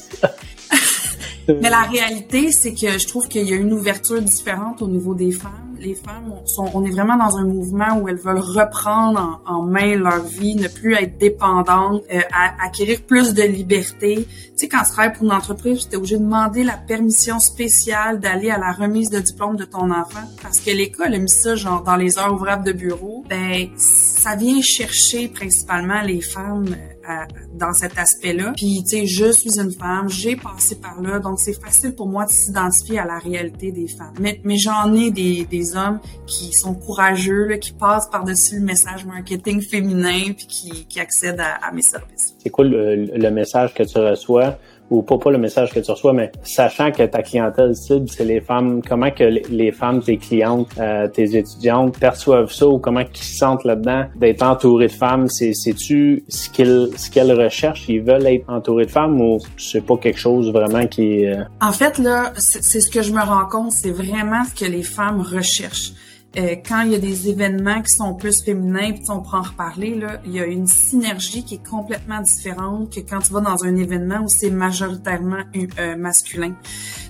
Mais 1.48 1.70
la 1.70 1.82
réalité, 1.82 2.52
c'est 2.52 2.72
que 2.72 2.98
je 2.98 3.06
trouve 3.06 3.28
qu'il 3.28 3.48
y 3.48 3.52
a 3.52 3.56
une 3.56 3.72
ouverture 3.72 4.20
différente 4.20 4.82
au 4.82 4.88
niveau 4.88 5.14
des 5.14 5.32
femmes 5.32 5.71
les 5.82 5.94
femmes 5.94 6.32
sont, 6.44 6.70
on 6.74 6.84
est 6.84 6.90
vraiment 6.90 7.16
dans 7.16 7.36
un 7.36 7.44
mouvement 7.44 7.98
où 7.98 8.08
elles 8.08 8.16
veulent 8.16 8.38
reprendre 8.38 9.42
en, 9.46 9.62
main 9.62 9.96
leur 9.96 10.22
vie, 10.22 10.54
ne 10.54 10.68
plus 10.68 10.94
être 10.94 11.18
dépendantes, 11.18 12.02
euh, 12.12 12.20
acquérir 12.64 13.02
plus 13.02 13.34
de 13.34 13.42
liberté. 13.42 14.26
Tu 14.26 14.52
sais, 14.56 14.68
quand 14.68 14.82
tu 14.84 14.90
travailles 14.90 15.12
pour 15.12 15.24
une 15.24 15.32
entreprise, 15.32 15.88
tu 15.88 15.94
es 15.94 15.96
obligé 15.96 16.16
de 16.18 16.22
demander 16.22 16.62
la 16.62 16.76
permission 16.76 17.38
spéciale 17.40 18.20
d'aller 18.20 18.50
à 18.50 18.58
la 18.58 18.72
remise 18.72 19.10
de 19.10 19.18
diplôme 19.18 19.56
de 19.56 19.64
ton 19.64 19.90
enfant 19.90 20.26
parce 20.42 20.60
que 20.60 20.70
l'école 20.70 21.14
a 21.14 21.18
mis 21.18 21.28
ça 21.28 21.54
genre 21.54 21.82
dans 21.82 21.96
les 21.96 22.18
heures 22.18 22.32
ouvrables 22.32 22.64
de 22.64 22.72
bureau. 22.72 23.24
Ben, 23.28 23.68
ça 23.76 24.36
vient 24.36 24.60
chercher 24.60 25.28
principalement 25.28 26.02
les 26.02 26.20
femmes 26.20 26.66
euh, 27.08 27.24
dans 27.54 27.72
cet 27.72 27.98
aspect-là. 27.98 28.52
Puis, 28.56 28.82
tu 28.84 28.90
sais, 28.90 29.06
je 29.06 29.32
suis 29.32 29.58
une 29.58 29.72
femme, 29.72 30.08
j'ai 30.08 30.36
passé 30.36 30.76
par 30.76 31.00
là, 31.00 31.18
donc 31.18 31.40
c'est 31.40 31.60
facile 31.60 31.94
pour 31.94 32.06
moi 32.06 32.26
de 32.26 32.30
s'identifier 32.30 33.00
à 33.00 33.04
la 33.04 33.18
réalité 33.18 33.72
des 33.72 33.88
femmes. 33.88 34.14
Mais, 34.20 34.40
mais 34.44 34.56
j'en 34.56 34.94
ai 34.94 35.10
des, 35.10 35.44
des 35.44 35.71
hommes 35.74 36.00
qui 36.26 36.52
sont 36.52 36.74
courageux, 36.74 37.46
là, 37.46 37.58
qui 37.58 37.72
passent 37.72 38.08
par-dessus 38.08 38.56
le 38.56 38.64
message 38.64 39.04
marketing 39.04 39.60
féminin 39.60 40.32
puis 40.36 40.46
qui, 40.46 40.86
qui 40.86 41.00
accèdent 41.00 41.40
à, 41.40 41.72
mes 41.72 41.82
services. 41.82 42.34
C'est 42.38 42.50
quoi 42.50 42.64
le, 42.64 42.96
le, 42.96 43.30
message 43.30 43.74
que 43.74 43.82
tu 43.82 43.98
reçois? 43.98 44.58
Ou 44.92 45.02
pas, 45.02 45.16
pas 45.16 45.30
le 45.30 45.38
message 45.38 45.72
que 45.72 45.80
tu 45.80 45.90
reçois, 45.90 46.12
mais 46.12 46.30
sachant 46.42 46.92
que 46.92 47.02
ta 47.04 47.22
clientèle 47.22 47.74
cible, 47.74 48.08
c'est 48.08 48.24
les 48.24 48.40
femmes, 48.40 48.82
comment 48.86 49.10
que 49.10 49.24
les 49.24 49.72
femmes, 49.72 50.02
tes 50.02 50.18
clientes, 50.18 50.68
euh, 50.78 51.08
tes 51.08 51.36
étudiantes 51.36 51.98
perçoivent 51.98 52.52
ça 52.52 52.66
ou 52.68 52.78
comment 52.78 53.04
qu'ils 53.04 53.24
se 53.24 53.38
sentent 53.38 53.64
là-dedans? 53.64 54.04
D'être 54.16 54.42
entouré 54.42 54.88
de 54.88 54.92
femmes? 54.92 55.28
C'est, 55.28 55.52
tu 55.74 56.24
ce 56.28 56.50
qu'elles, 56.50 56.90
ce 56.96 57.10
qu'elles 57.10 57.32
recherchent? 57.32 57.88
Ils 57.88 58.02
veulent 58.02 58.26
être 58.26 58.48
entourés 58.48 58.84
de 58.84 58.90
femmes 58.90 59.20
ou 59.20 59.38
c'est 59.56 59.84
pas 59.84 59.96
quelque 59.96 60.18
chose 60.18 60.52
vraiment 60.52 60.86
qui. 60.86 61.26
Euh, 61.26 61.42
en 61.60 61.72
fait, 61.72 61.98
là, 61.98 62.32
c'est 62.36 62.80
ce 62.80 62.90
que 62.90 63.02
je 63.02 63.12
me 63.12 63.22
rends 63.22 63.46
compte, 63.46 63.72
c'est 63.72 63.90
vraiment 63.90 64.44
ce 64.44 64.64
que 64.64 64.70
les 64.70 64.82
femmes 64.82 65.20
recherchent. 65.20 65.92
Euh, 66.38 66.56
quand 66.66 66.82
il 66.82 66.92
y 66.92 66.94
a 66.94 66.98
des 66.98 67.28
événements 67.28 67.82
qui 67.82 67.92
sont 67.92 68.14
plus 68.14 68.42
féminins, 68.42 68.92
puis 68.92 69.04
on 69.10 69.20
pourra 69.20 69.40
en 69.40 69.42
reparler, 69.42 69.94
là, 69.94 70.20
il 70.24 70.32
y 70.32 70.40
a 70.40 70.46
une 70.46 70.66
synergie 70.66 71.44
qui 71.44 71.56
est 71.56 71.66
complètement 71.66 72.22
différente 72.22 72.94
que 72.94 73.00
quand 73.00 73.18
tu 73.18 73.32
vas 73.34 73.40
dans 73.40 73.64
un 73.64 73.76
événement 73.76 74.20
où 74.22 74.28
c'est 74.28 74.50
majoritairement 74.50 75.42
euh, 75.78 75.96
masculin. 75.96 76.54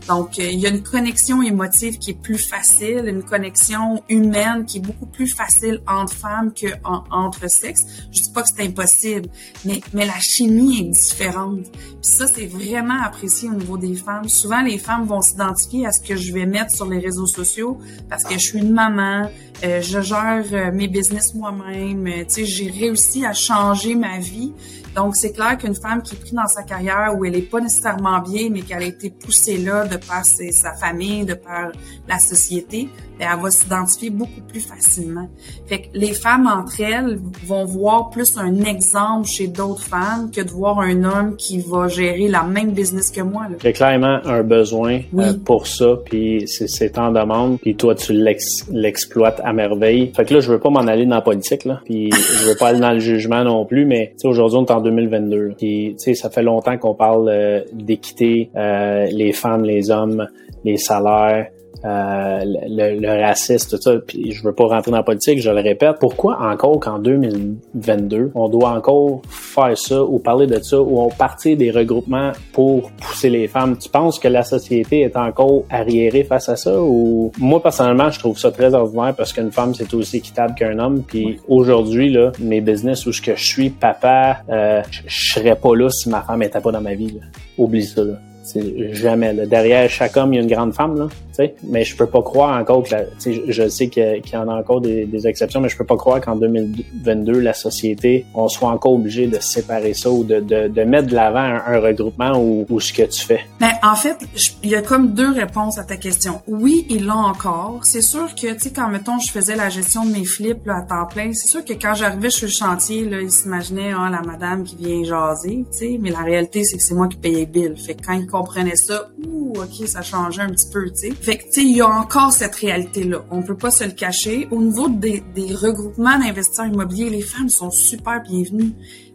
Donc, 0.09 0.39
euh, 0.39 0.45
il 0.45 0.59
y 0.59 0.67
a 0.67 0.71
une 0.71 0.83
connexion 0.83 1.43
émotive 1.43 1.99
qui 1.99 2.11
est 2.11 2.21
plus 2.21 2.39
facile, 2.39 3.05
une 3.07 3.23
connexion 3.23 4.03
humaine 4.09 4.65
qui 4.65 4.79
est 4.79 4.81
beaucoup 4.81 5.07
plus 5.07 5.29
facile 5.29 5.81
entre 5.87 6.13
femmes 6.13 6.53
que 6.53 6.67
entre 6.85 7.49
sexes. 7.49 7.87
Je 8.11 8.23
dis 8.23 8.31
pas 8.31 8.43
que 8.43 8.49
c'est 8.55 8.65
impossible, 8.65 9.29
mais, 9.65 9.81
mais 9.93 10.07
la 10.07 10.19
chimie 10.19 10.81
est 10.81 10.91
différente. 10.91 11.71
Puis 11.73 11.97
ça, 12.03 12.27
c'est 12.27 12.47
vraiment 12.47 13.01
apprécié 13.03 13.49
au 13.49 13.55
niveau 13.55 13.79
des 13.79 13.95
femmes. 13.95 14.29
Souvent, 14.29 14.63
les 14.63 14.79
femmes 14.79 15.05
vont 15.05 15.23
s'identifier 15.23 15.87
à 15.87 15.93
ce 15.93 16.01
que 16.01 16.17
je 16.17 16.33
vais 16.33 16.47
mettre 16.47 16.73
sur 16.73 16.87
les 16.87 16.99
réseaux 16.99 17.27
sociaux 17.27 17.79
parce 18.09 18.25
que 18.25 18.35
je 18.35 18.39
suis 18.39 18.59
une 18.59 18.73
maman, 18.73 19.31
euh, 19.65 19.81
je 19.81 20.01
gère 20.01 20.45
euh, 20.53 20.73
mes 20.73 20.89
business 20.89 21.35
moi-même, 21.35 22.05
tu 22.05 22.25
sais, 22.29 22.45
j'ai 22.45 22.71
réussi 22.71 23.25
à 23.25 23.33
changer 23.33 23.95
ma 23.95 24.19
vie. 24.19 24.53
Donc, 24.95 25.17
c'est 25.17 25.33
clair 25.33 25.57
qu'une 25.57 25.75
femme 25.75 26.03
qui 26.03 26.15
est 26.15 26.19
prise 26.19 26.35
dans 26.35 26.47
sa 26.47 26.63
carrière 26.65 27.15
où 27.17 27.25
elle 27.25 27.37
est 27.37 27.43
pas 27.43 27.61
nécessairement 27.61 28.21
bien, 28.21 28.51
mais 28.51 28.63
qu'elle 28.63 28.83
a 28.83 28.87
été 28.87 29.11
poussée 29.11 29.57
là 29.57 29.87
de 29.87 29.97
par 29.97 30.25
sa 30.25 30.75
famille, 30.75 31.25
de 31.25 31.35
par 31.35 31.73
la 32.09 32.19
société, 32.19 32.89
elle 33.19 33.41
va 33.41 33.51
s'identifier 33.51 34.11
beaucoup 34.11 34.41
plus 34.49 34.61
facilement. 34.61 35.29
Fait 35.67 35.83
que 35.83 35.87
les 35.95 36.13
femmes 36.13 36.47
entre 36.47 36.81
elles 36.81 37.19
vont 37.47 37.65
voir 37.65 38.11
plus 38.11 38.37
un 38.37 38.63
exemple 38.65 39.27
chez 39.27 39.49
d'autres 39.49 39.83
femmes 39.83 40.31
que 40.31 40.41
de 40.41 40.51
voir 40.51 40.81
un 40.81 41.05
homme 41.05 41.37
qui 41.37 41.61
va 41.61 41.89
gérer 41.89 42.29
la 42.29 42.43
même 42.43 42.73
business 42.73 43.11
que 43.11 43.21
moi. 43.21 43.47
Il 43.61 43.65
y 43.65 43.69
a 43.69 43.73
clairement 43.73 44.19
un 44.25 44.43
besoin 44.43 45.01
euh, 45.19 45.35
pour 45.45 45.67
ça, 45.67 45.99
puis 46.05 46.45
c'est 46.47 46.99
en 46.99 47.13
demande, 47.13 47.59
puis 47.61 47.75
toi 47.77 47.95
tu 47.95 48.13
l'exploites 48.13 49.41
à 49.45 49.53
merveille. 49.53 50.13
Fait 50.15 50.25
que 50.25 50.35
là, 50.35 50.41
je 50.41 50.51
veux 50.51 50.59
pas 50.59 50.71
m'en 50.71 50.81
aller 50.81 51.07
dans 51.07 51.17
la 51.17 51.23
politique, 51.23 51.65
là, 51.65 51.81
puis 51.85 52.11
je 52.13 52.49
veux 52.49 52.57
pas 52.57 52.69
aller 52.69 52.81
dans 52.81 52.93
le 52.93 52.99
jugement 52.99 53.45
non 53.45 53.65
plus, 53.65 53.85
mais 53.85 54.15
aujourd'hui 54.25 54.59
on 54.59 54.65
est 54.65 54.73
en 54.73 54.81
2022. 54.81 55.53
Puis 55.59 55.97
ça 56.15 56.31
fait 56.31 56.43
longtemps 56.43 56.77
qu'on 56.79 56.95
parle 56.95 57.29
euh, 57.29 57.61
d'équité, 57.73 58.51
euh, 58.57 59.07
les 59.11 59.33
femmes, 59.33 59.65
les 59.65 59.91
hommes, 59.91 60.27
les 60.65 60.77
salaires, 60.77 61.49
le, 61.85 63.01
le, 63.01 63.23
racisme, 63.23 63.77
tout 63.77 63.83
ça. 63.83 63.95
Puis 64.07 64.33
je 64.33 64.43
veux 64.43 64.53
pas 64.53 64.67
rentrer 64.67 64.91
dans 64.91 64.99
la 64.99 65.03
politique, 65.03 65.41
je 65.41 65.51
le 65.51 65.61
répète. 65.61 65.97
Pourquoi 66.01 66.41
encore 66.41 66.81
qu'en 66.81 66.99
2022, 66.99 68.33
on 68.35 68.49
doit 68.49 68.71
encore 68.71 69.23
faire 69.29 69.77
ça 69.77 70.03
ou 70.03 70.19
parler 70.19 70.47
de 70.47 70.61
ça 70.61 70.81
ou 70.81 71.01
on 71.01 71.09
partir 71.09 71.57
des 71.57 71.71
regroupements 71.71 72.33
pour 72.53 72.91
pousser 72.93 73.31
les 73.31 73.49
femmes? 73.49 73.77
Tu 73.77 73.89
penses 73.89 74.19
que 74.19 74.29
la 74.29 74.43
société 74.43 75.01
est 75.01 75.17
encore 75.17 75.65
arriérée 75.71 76.25
face 76.25 76.49
à 76.49 76.57
ça 76.57 76.81
ou 76.81 77.33
moi 77.39 77.63
personnellement, 77.63 78.11
je 78.11 78.19
trouve 78.19 78.39
ça 78.39 78.51
très 78.51 78.75
ordinaire 78.75 79.15
parce 79.17 79.33
qu'une 79.33 79.53
femme 79.53 79.75
c'est 79.75 79.93
aussi 79.95 80.19
équitable 80.19 80.55
qu'un 80.55 80.79
homme. 80.79 81.03
Puis 81.03 81.39
aujourd'hui 81.49 82.11
là, 82.11 82.33
mes 82.39 82.61
business 82.61 83.07
où 83.07 83.13
ce 83.13 83.23
que 83.23 83.37
je 83.37 83.45
suis 83.45 83.71
papa, 83.71 84.39
euh, 84.49 84.83
je 85.07 85.33
serais 85.33 85.57
pas 85.57 85.75
là 85.75 85.91
si 85.91 86.09
ma 86.09 86.23
femme 86.23 86.43
était 86.43 86.61
pas 86.61 86.73
dans 86.73 86.81
ma 86.81 86.95
vie. 86.95 87.13
Là. 87.13 87.21
Oublie 87.59 87.85
ça. 87.85 88.03
Là. 88.03 88.15
C'est 88.43 88.93
jamais. 88.93 89.33
Là. 89.33 89.47
Derrière 89.47 89.89
chaque 89.89 90.17
homme, 90.17 90.33
il 90.33 90.37
y 90.37 90.39
a 90.41 90.43
une 90.43 90.51
grande 90.51 90.75
femme, 90.75 90.99
là. 90.99 91.09
sais. 91.33 91.55
Mais 91.63 91.85
je 91.85 91.97
peux 91.97 92.07
pas 92.07 92.23
croire 92.23 92.59
encore 92.59 92.83
que 92.83 92.91
la, 92.91 93.05
je 93.49 93.69
sais 93.69 93.89
qu'il 93.89 94.23
y, 94.33 94.37
en 94.37 94.49
a 94.49 94.55
encore 94.55 94.81
des, 94.81 95.27
exceptions, 95.27 95.61
mais 95.61 95.69
je 95.69 95.77
peux 95.77 95.85
pas 95.85 95.97
croire 95.97 96.21
qu'en 96.21 96.35
2022, 96.35 97.39
la 97.39 97.55
société, 97.55 98.27
on 98.35 98.49
soit 98.49 98.71
encore 98.71 98.95
obligé 98.95 99.29
de 99.29 99.39
séparer 99.39 99.95
ça 99.95 100.11
ou 100.11 100.25
de, 100.25 100.41
de, 100.41 100.67
de 100.69 100.83
mettre 100.83 101.09
de 101.09 101.15
l'avant 101.15 101.39
un, 101.39 101.79
regroupement 101.79 102.33
ou, 102.37 102.67
ou, 102.69 102.81
ce 102.81 102.93
que 102.93 103.03
tu 103.03 103.25
fais. 103.25 103.41
Ben, 103.61 103.71
en 103.83 103.95
fait, 103.95 104.17
il 104.63 104.71
y 104.71 104.75
a 104.75 104.83
comme 104.83 105.13
deux 105.13 105.31
réponses 105.31 105.79
à 105.79 105.85
ta 105.85 105.97
question. 105.97 106.43
Oui, 106.49 106.87
ils 106.91 107.07
l'ont 107.07 107.15
encore. 107.15 107.81
C'est 107.83 108.03
sûr 108.03 108.35
que, 108.35 108.53
tu 108.55 108.59
sais, 108.59 108.71
quand, 108.71 108.89
mettons, 108.89 109.19
je 109.19 109.31
faisais 109.31 109.55
la 109.55 109.69
gestion 109.69 110.05
de 110.05 110.13
mes 110.13 110.25
flips 110.25 110.67
là, 110.67 110.79
à 110.79 110.83
temps 110.83 111.07
plein, 111.07 111.33
c'est 111.33 111.49
sûr 111.49 111.65
que 111.65 111.75
quand 111.75 111.95
j'arrivais 111.95 112.31
sur 112.31 112.47
le 112.47 112.53
chantier, 112.53 113.09
là, 113.09 113.21
ils 113.21 113.31
s'imaginaient, 113.31 113.93
hein, 113.93 114.11
la 114.11 114.23
madame 114.23 114.65
qui 114.65 114.77
vient 114.77 115.05
jaser, 115.05 115.65
tu 115.71 115.79
sais, 115.79 115.99
mais 116.01 116.11
la 116.11 116.23
réalité, 116.23 116.65
c'est 116.65 116.77
que 116.77 116.83
c'est 116.83 116.95
moi 116.95 117.07
qui 117.07 117.17
payais 117.17 117.47
bill. 117.47 117.75
Fait 117.77 117.95
que 117.95 118.05
quand 118.05 118.32
comprenaient 118.33 118.77
ça, 118.77 119.11
ouh, 119.25 119.53
ok, 119.57 119.87
ça 119.87 120.03
changeait 120.03 120.43
un 120.43 120.49
petit 120.49 120.69
peu, 120.73 120.91
tu 120.91 121.09
sais. 121.09 121.11
Fait 121.13 121.37
que, 121.37 121.45
tu 121.45 121.53
sais, 121.53 121.63
il 121.63 121.77
y 121.77 121.81
a 121.83 121.89
encore 121.89 122.33
cette 122.33 122.57
réalité-là. 122.57 123.25
On 123.31 123.43
peut 123.43 123.57
pas 123.57 123.71
se 123.71 123.85
le 123.85 123.93
cacher. 123.93 124.49
Au 124.51 124.61
niveau 124.61 124.89
des, 124.89 125.23
des 125.35 125.55
regroupements 125.55 126.19
d'investisseurs 126.19 126.67
immobiliers, 126.67 127.11
les 127.11 127.21
femmes 127.21 127.51
sont 127.51 127.71
super 127.71 128.23
bienvenues. 128.23 128.73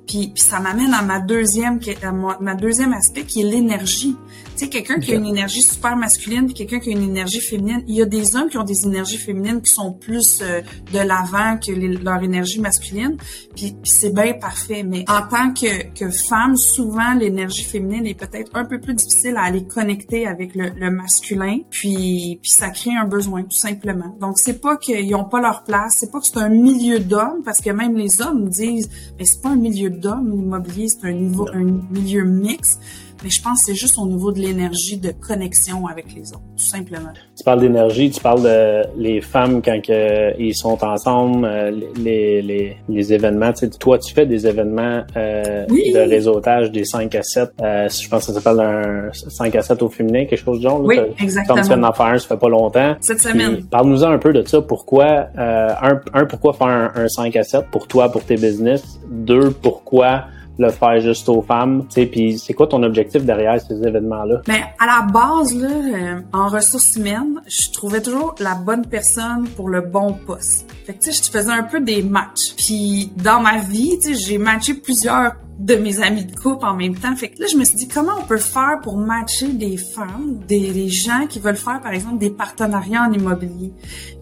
Puis, 0.07 0.31
puis 0.33 0.43
ça 0.43 0.59
m'amène 0.59 0.93
à 0.93 1.01
ma 1.01 1.19
deuxième, 1.19 1.79
à 2.01 2.12
ma 2.12 2.55
deuxième 2.55 2.93
aspect 2.93 3.24
qui 3.24 3.41
est 3.41 3.45
l'énergie. 3.45 4.15
Tu 4.57 4.63
sais, 4.63 4.69
quelqu'un 4.71 4.99
qui 4.99 5.11
a 5.11 5.15
une 5.17 5.27
énergie 5.27 5.61
super 5.61 5.95
masculine 5.95 6.47
puis 6.47 6.55
quelqu'un 6.55 6.79
qui 6.79 6.89
a 6.89 6.93
une 6.93 7.03
énergie 7.03 7.41
féminine. 7.41 7.83
Il 7.87 7.93
y 7.93 8.01
a 8.01 8.05
des 8.05 8.35
hommes 8.35 8.49
qui 8.49 8.57
ont 8.57 8.63
des 8.63 8.85
énergies 8.85 9.19
féminines 9.19 9.61
qui 9.61 9.71
sont 9.71 9.93
plus 9.93 10.41
euh, 10.41 10.61
de 10.91 10.97
l'avant 10.97 11.59
que 11.59 11.71
leur 12.03 12.23
énergie 12.23 12.59
masculine. 12.59 13.17
Puis, 13.55 13.75
c'est 13.83 14.11
bien 14.11 14.33
parfait. 14.33 14.81
Mais 14.81 15.05
en 15.07 15.27
tant 15.27 15.53
que, 15.53 15.93
que 15.93 16.09
femme, 16.09 16.57
souvent 16.57 17.13
l'énergie 17.13 17.65
féminine 17.65 18.07
est 18.07 18.15
peut-être 18.15 18.49
un 18.55 18.65
peu 18.65 18.79
plus 18.79 18.95
difficile 18.95 19.35
à 19.37 19.43
aller 19.43 19.63
connecter 19.67 20.25
avec 20.25 20.55
le, 20.55 20.71
le 20.75 20.89
masculin. 20.89 21.59
Puis, 21.69 22.39
puis 22.41 22.49
ça 22.49 22.71
crée 22.71 22.95
un 22.99 23.05
besoin 23.05 23.43
tout 23.43 23.51
simplement. 23.51 24.17
Donc 24.19 24.39
c'est 24.39 24.59
pas 24.59 24.77
qu'ils 24.77 25.13
ont 25.13 25.25
pas 25.25 25.39
leur 25.39 25.65
place. 25.65 25.97
C'est 25.99 26.11
pas 26.11 26.19
que 26.19 26.25
c'est 26.25 26.39
un 26.39 26.49
milieu 26.49 26.97
d'hommes 26.99 27.43
parce 27.45 27.61
que 27.61 27.69
même 27.69 27.95
les 27.95 28.23
hommes 28.23 28.49
disent 28.49 28.89
mais 29.19 29.25
c'est 29.25 29.39
pas 29.39 29.49
un 29.49 29.55
milieu 29.55 29.91
d'hommes 29.91 30.31
l'immobilier, 30.31 30.87
c'est 30.87 31.07
un 31.07 31.13
niveau 31.13 31.47
un 31.53 31.79
milieu 31.91 32.23
mixte 32.23 32.81
mais 33.24 33.29
je 33.29 33.41
pense 33.41 33.59
que 33.59 33.65
c'est 33.67 33.75
juste 33.75 33.97
au 33.97 34.05
niveau 34.05 34.31
de 34.31 34.39
l'énergie 34.39 34.97
de 34.97 35.12
connexion 35.12 35.88
avec 35.88 36.13
les 36.13 36.31
autres, 36.31 36.41
tout 36.57 36.63
simplement. 36.63 37.09
Tu 37.36 37.43
parles 37.43 37.62
d'énergie, 37.62 38.09
tu 38.09 38.21
parles 38.21 38.43
de 38.43 38.83
les 38.97 39.21
femmes 39.21 39.62
quand 39.62 39.81
que, 39.81 40.39
ils 40.39 40.55
sont 40.55 40.83
ensemble, 40.83 41.45
euh, 41.45 41.71
les, 41.97 42.41
les, 42.41 42.77
les 42.89 43.13
événements. 43.13 43.51
Tu 43.53 43.59
sais, 43.59 43.69
toi, 43.69 43.97
tu 43.97 44.13
fais 44.13 44.25
des 44.25 44.47
événements 44.47 45.03
euh, 45.15 45.65
de 45.67 46.09
réseautage 46.09 46.71
des 46.71 46.86
5 46.86 47.13
à 47.15 47.24
7. 47.24 47.50
Euh, 47.62 47.89
je 47.89 48.09
pense 48.09 48.25
que 48.25 48.33
ça 48.33 48.39
s'appelle 48.39 48.59
un 48.59 49.09
5 49.12 49.55
à 49.55 49.62
7 49.62 49.81
au 49.83 49.89
féminin, 49.89 50.25
quelque 50.25 50.43
chose 50.43 50.57
du 50.57 50.63
genre. 50.63 50.81
Oui, 50.81 50.97
exactement. 51.19 51.55
Comme 51.55 51.63
tu 51.63 51.69
fais 51.69 51.77
une 51.77 51.86
affaire, 51.86 52.19
ça 52.19 52.27
fait 52.27 52.38
pas 52.38 52.50
longtemps. 52.50 52.95
Cette 53.01 53.21
semaine. 53.21 53.63
Parle-nous 53.69 54.03
un 54.03 54.17
peu 54.17 54.33
de 54.33 54.45
ça. 54.47 54.62
Pourquoi, 54.62 55.27
euh, 55.38 55.69
un, 55.81 56.01
un, 56.13 56.25
pourquoi 56.25 56.53
faire 56.53 56.67
un, 56.67 56.91
un 56.95 57.07
5 57.07 57.36
à 57.36 57.43
7 57.43 57.65
pour 57.71 57.88
toi, 57.88 58.09
pour 58.12 58.24
tes 58.24 58.36
business? 58.36 59.00
Deux, 59.09 59.51
pourquoi 59.51 60.25
le 60.57 60.69
faire 60.69 60.99
juste 60.99 61.29
aux 61.29 61.41
femmes. 61.41 61.85
Tu 61.87 62.01
sais, 62.01 62.05
puis 62.05 62.39
c'est 62.39 62.53
quoi 62.53 62.67
ton 62.67 62.83
objectif 62.83 63.23
derrière 63.23 63.59
ces 63.61 63.75
événements-là? 63.75 64.41
Ben, 64.47 64.61
à 64.79 64.85
la 64.85 65.07
base, 65.11 65.55
là, 65.55 65.69
euh, 65.69 66.21
en 66.33 66.47
ressources 66.47 66.95
humaines, 66.95 67.41
je 67.47 67.71
trouvais 67.71 68.01
toujours 68.01 68.35
la 68.39 68.55
bonne 68.55 68.85
personne 68.85 69.47
pour 69.55 69.69
le 69.69 69.81
bon 69.81 70.13
poste. 70.13 70.71
Fait 70.85 70.93
que, 70.93 71.03
tu 71.03 71.11
sais, 71.11 71.23
je 71.23 71.31
faisais 71.31 71.51
un 71.51 71.63
peu 71.63 71.79
des 71.79 72.01
matchs. 72.01 72.53
Puis, 72.55 73.11
dans 73.15 73.41
ma 73.41 73.57
vie, 73.57 73.97
tu 74.01 74.15
sais, 74.15 74.21
j'ai 74.25 74.37
matché 74.37 74.73
plusieurs 74.73 75.35
de 75.59 75.75
mes 75.75 76.01
amis 76.01 76.25
de 76.25 76.35
couple 76.35 76.65
en 76.65 76.75
même 76.75 76.95
temps. 76.95 77.15
Fait 77.15 77.29
que 77.29 77.41
là, 77.41 77.47
je 77.51 77.57
me 77.57 77.63
suis 77.63 77.77
dit, 77.77 77.87
comment 77.87 78.13
on 78.19 78.25
peut 78.25 78.37
faire 78.37 78.79
pour 78.83 78.97
matcher 78.97 79.49
des 79.49 79.77
femmes, 79.77 80.39
des, 80.47 80.89
gens 80.89 81.25
qui 81.27 81.39
veulent 81.39 81.57
faire, 81.57 81.81
par 81.81 81.93
exemple, 81.93 82.19
des 82.19 82.29
partenariats 82.29 83.03
en 83.03 83.11
immobilier? 83.11 83.73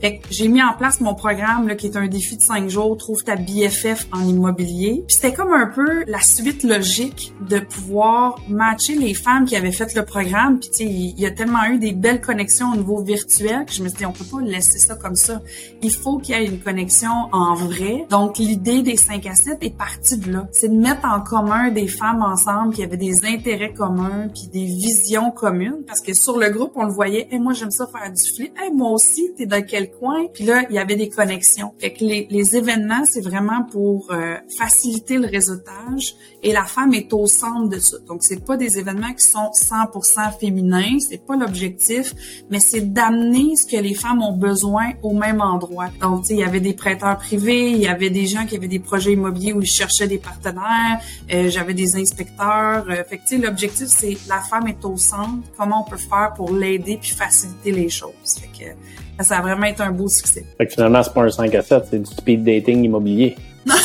Fait 0.02 0.18
que 0.18 0.28
j'ai 0.30 0.48
mis 0.48 0.64
en 0.64 0.74
place 0.74 1.02
mon 1.02 1.14
programme, 1.14 1.68
là, 1.68 1.76
qui 1.76 1.88
est 1.88 1.98
un 1.98 2.08
défi 2.08 2.38
de 2.38 2.42
cinq 2.42 2.70
jours, 2.70 2.98
trouve 2.98 3.24
ta 3.24 3.36
BFF 3.36 4.08
en 4.12 4.22
immobilier. 4.28 5.04
Puis 5.08 5.16
c'était 5.16 5.34
comme 5.34 5.54
un 5.54 5.68
peu 5.68 6.04
la 6.08 6.22
suite 6.22 6.64
logique 6.64 7.34
de 7.50 7.60
pouvoir 7.60 8.40
matcher 8.48 8.96
les 8.96 9.14
femmes 9.14 9.46
qui 9.46 9.56
avaient 9.56 9.72
fait 9.72 9.94
le 9.96 10.06
programme. 10.06 10.60
Puis 10.60 10.70
tu 10.70 10.78
sais, 10.78 10.86
il 10.86 11.20
y 11.20 11.26
a 11.26 11.32
tellement 11.32 11.66
eu 11.66 11.80
des 11.80 11.94
belles 11.94 12.22
connexions 12.22 12.72
au 12.72 12.78
niveau 12.78 13.02
virtuel 13.02 13.66
que 13.66 13.74
je 13.74 13.84
me 13.84 13.90
suis 13.90 13.98
dit, 13.98 14.06
on 14.06 14.12
peut 14.12 14.26
pas 14.26 14.42
laisser 14.42 14.80
ça 14.80 14.96
comme 14.96 15.16
ça. 15.16 15.42
Il 15.82 15.92
faut 15.92 16.18
qu'il 16.18 16.36
y 16.36 16.40
ait 16.40 16.46
une 16.46 16.60
connexion 16.60 17.30
en 17.32 17.56
vrai. 17.56 18.06
Donc, 18.10 18.38
l'idée 18.38 18.82
des 18.82 18.96
5 18.96 19.26
à 19.26 19.36
7 19.36 19.58
est 19.62 19.78
partie 19.78 20.18
de 20.18 20.32
là. 20.32 20.48
C'est 20.52 20.70
de 20.70 20.78
mettre 20.78 21.06
en 21.06 21.22
commun 21.26 21.72
des 21.72 21.88
femmes 21.88 22.22
ensemble 22.22 22.74
qui 22.74 22.84
avaient 22.84 22.98
des 22.98 23.26
intérêts 23.26 23.74
communs 23.74 24.30
puis 24.30 24.48
des 24.48 24.66
visions 24.66 25.32
communes 25.32 25.84
parce 25.86 26.00
que 26.00 26.14
sur 26.14 26.38
le 26.38 26.50
groupe 26.50 26.72
on 26.76 26.86
le 26.86 26.92
voyait 26.92 27.28
et 27.32 27.40
moi 27.40 27.54
j'aime 27.54 27.72
ça 27.72 27.88
faire 27.88 28.12
du 28.12 28.24
flip. 28.24 28.54
Hey, 28.58 28.72
moi 28.72 28.92
aussi 28.92 29.34
t'es 29.36 29.46
dans 29.46 29.64
quel 29.64 29.92
coin? 29.92 30.28
Puis 30.34 30.46
là 30.46 30.64
il 30.70 30.76
y 30.76 30.80
avait 30.80 30.96
des 30.96 31.10
connexions. 31.10 31.74
Fait 31.80 31.92
que 31.92 32.06
les, 32.06 32.28
les 32.30 32.56
événements 32.56 33.04
c'est 33.06 33.22
vraiment 33.22 33.64
pour 33.64 34.12
euh, 34.12 34.36
faciliter 34.58 35.18
le 35.18 35.28
réseautage 35.28 36.16
et 36.44 36.54
la 36.54 36.64
femme 36.64 36.94
est 36.94 37.12
au 37.12 37.26
centre 37.28 37.70
de 37.70 37.80
ça. 37.80 37.98
Donc 38.08 38.24
c'est 38.24 38.46
pas 38.46 38.56
des 38.56 38.78
événements 38.78 39.14
qui 39.14 39.26
sont 39.26 39.50
100% 39.54 40.40
féminins 40.40 41.00
c'est 41.00 41.26
pas 41.26 41.36
l'objectif 41.36 42.14
mais 42.50 42.60
c'est 42.60 42.94
d'amener 42.94 43.56
ce 43.56 43.66
que 43.66 43.82
les 43.82 43.96
femmes 43.96 44.22
ont 44.22 44.38
besoin 44.38 44.92
au 45.02 45.14
même 45.14 45.42
endroit. 45.42 45.90
Donc 46.00 46.22
tu 46.22 46.28
sais 46.28 46.34
il 46.36 46.40
y 46.40 46.44
avait 46.44 46.60
des 46.60 46.74
prêteurs 46.74 47.18
privés 47.18 47.72
il 47.72 47.82
y 47.82 47.88
avait 47.88 48.10
des 48.10 48.28
gens 48.28 48.46
qui 48.46 48.56
avaient 48.56 48.68
des 48.68 48.80
projets 48.80 49.14
immobiliers 49.14 49.54
où 49.54 49.62
ils 49.62 49.66
cherchaient 49.68 50.08
des 50.08 50.20
partenaires 50.20 51.00
euh, 51.34 51.50
j'avais 51.50 51.74
des 51.74 51.96
inspecteurs. 51.96 52.86
Euh, 52.90 53.04
fait 53.04 53.18
que, 53.18 53.42
l'objectif, 53.42 53.88
c'est 53.88 54.18
la 54.28 54.40
femme 54.42 54.68
est 54.68 54.84
au 54.86 54.98
centre. 54.98 55.48
Comment 55.58 55.86
on 55.86 55.90
peut 55.90 55.98
faire 55.98 56.34
pour 56.36 56.54
l'aider 56.54 56.98
puis 57.02 57.12
faciliter 57.12 57.72
les 57.72 57.90
choses. 57.90 58.40
Fait 58.40 58.48
que, 58.48 59.24
ça 59.24 59.38
a 59.38 59.42
vraiment 59.42 59.66
été 59.66 59.82
un 59.82 59.92
beau 59.92 60.08
succès. 60.08 60.46
Fait 60.58 60.68
que 60.68 60.74
finalement, 60.74 61.02
c'est 61.04 61.14
pas 61.14 61.24
un 61.24 61.30
5 61.30 61.56
à 61.56 61.62
7, 61.62 61.84
c'est 61.90 62.00
du 62.00 62.06
speed 62.06 62.44
dating 62.44 62.84
immobilier. 62.84 63.36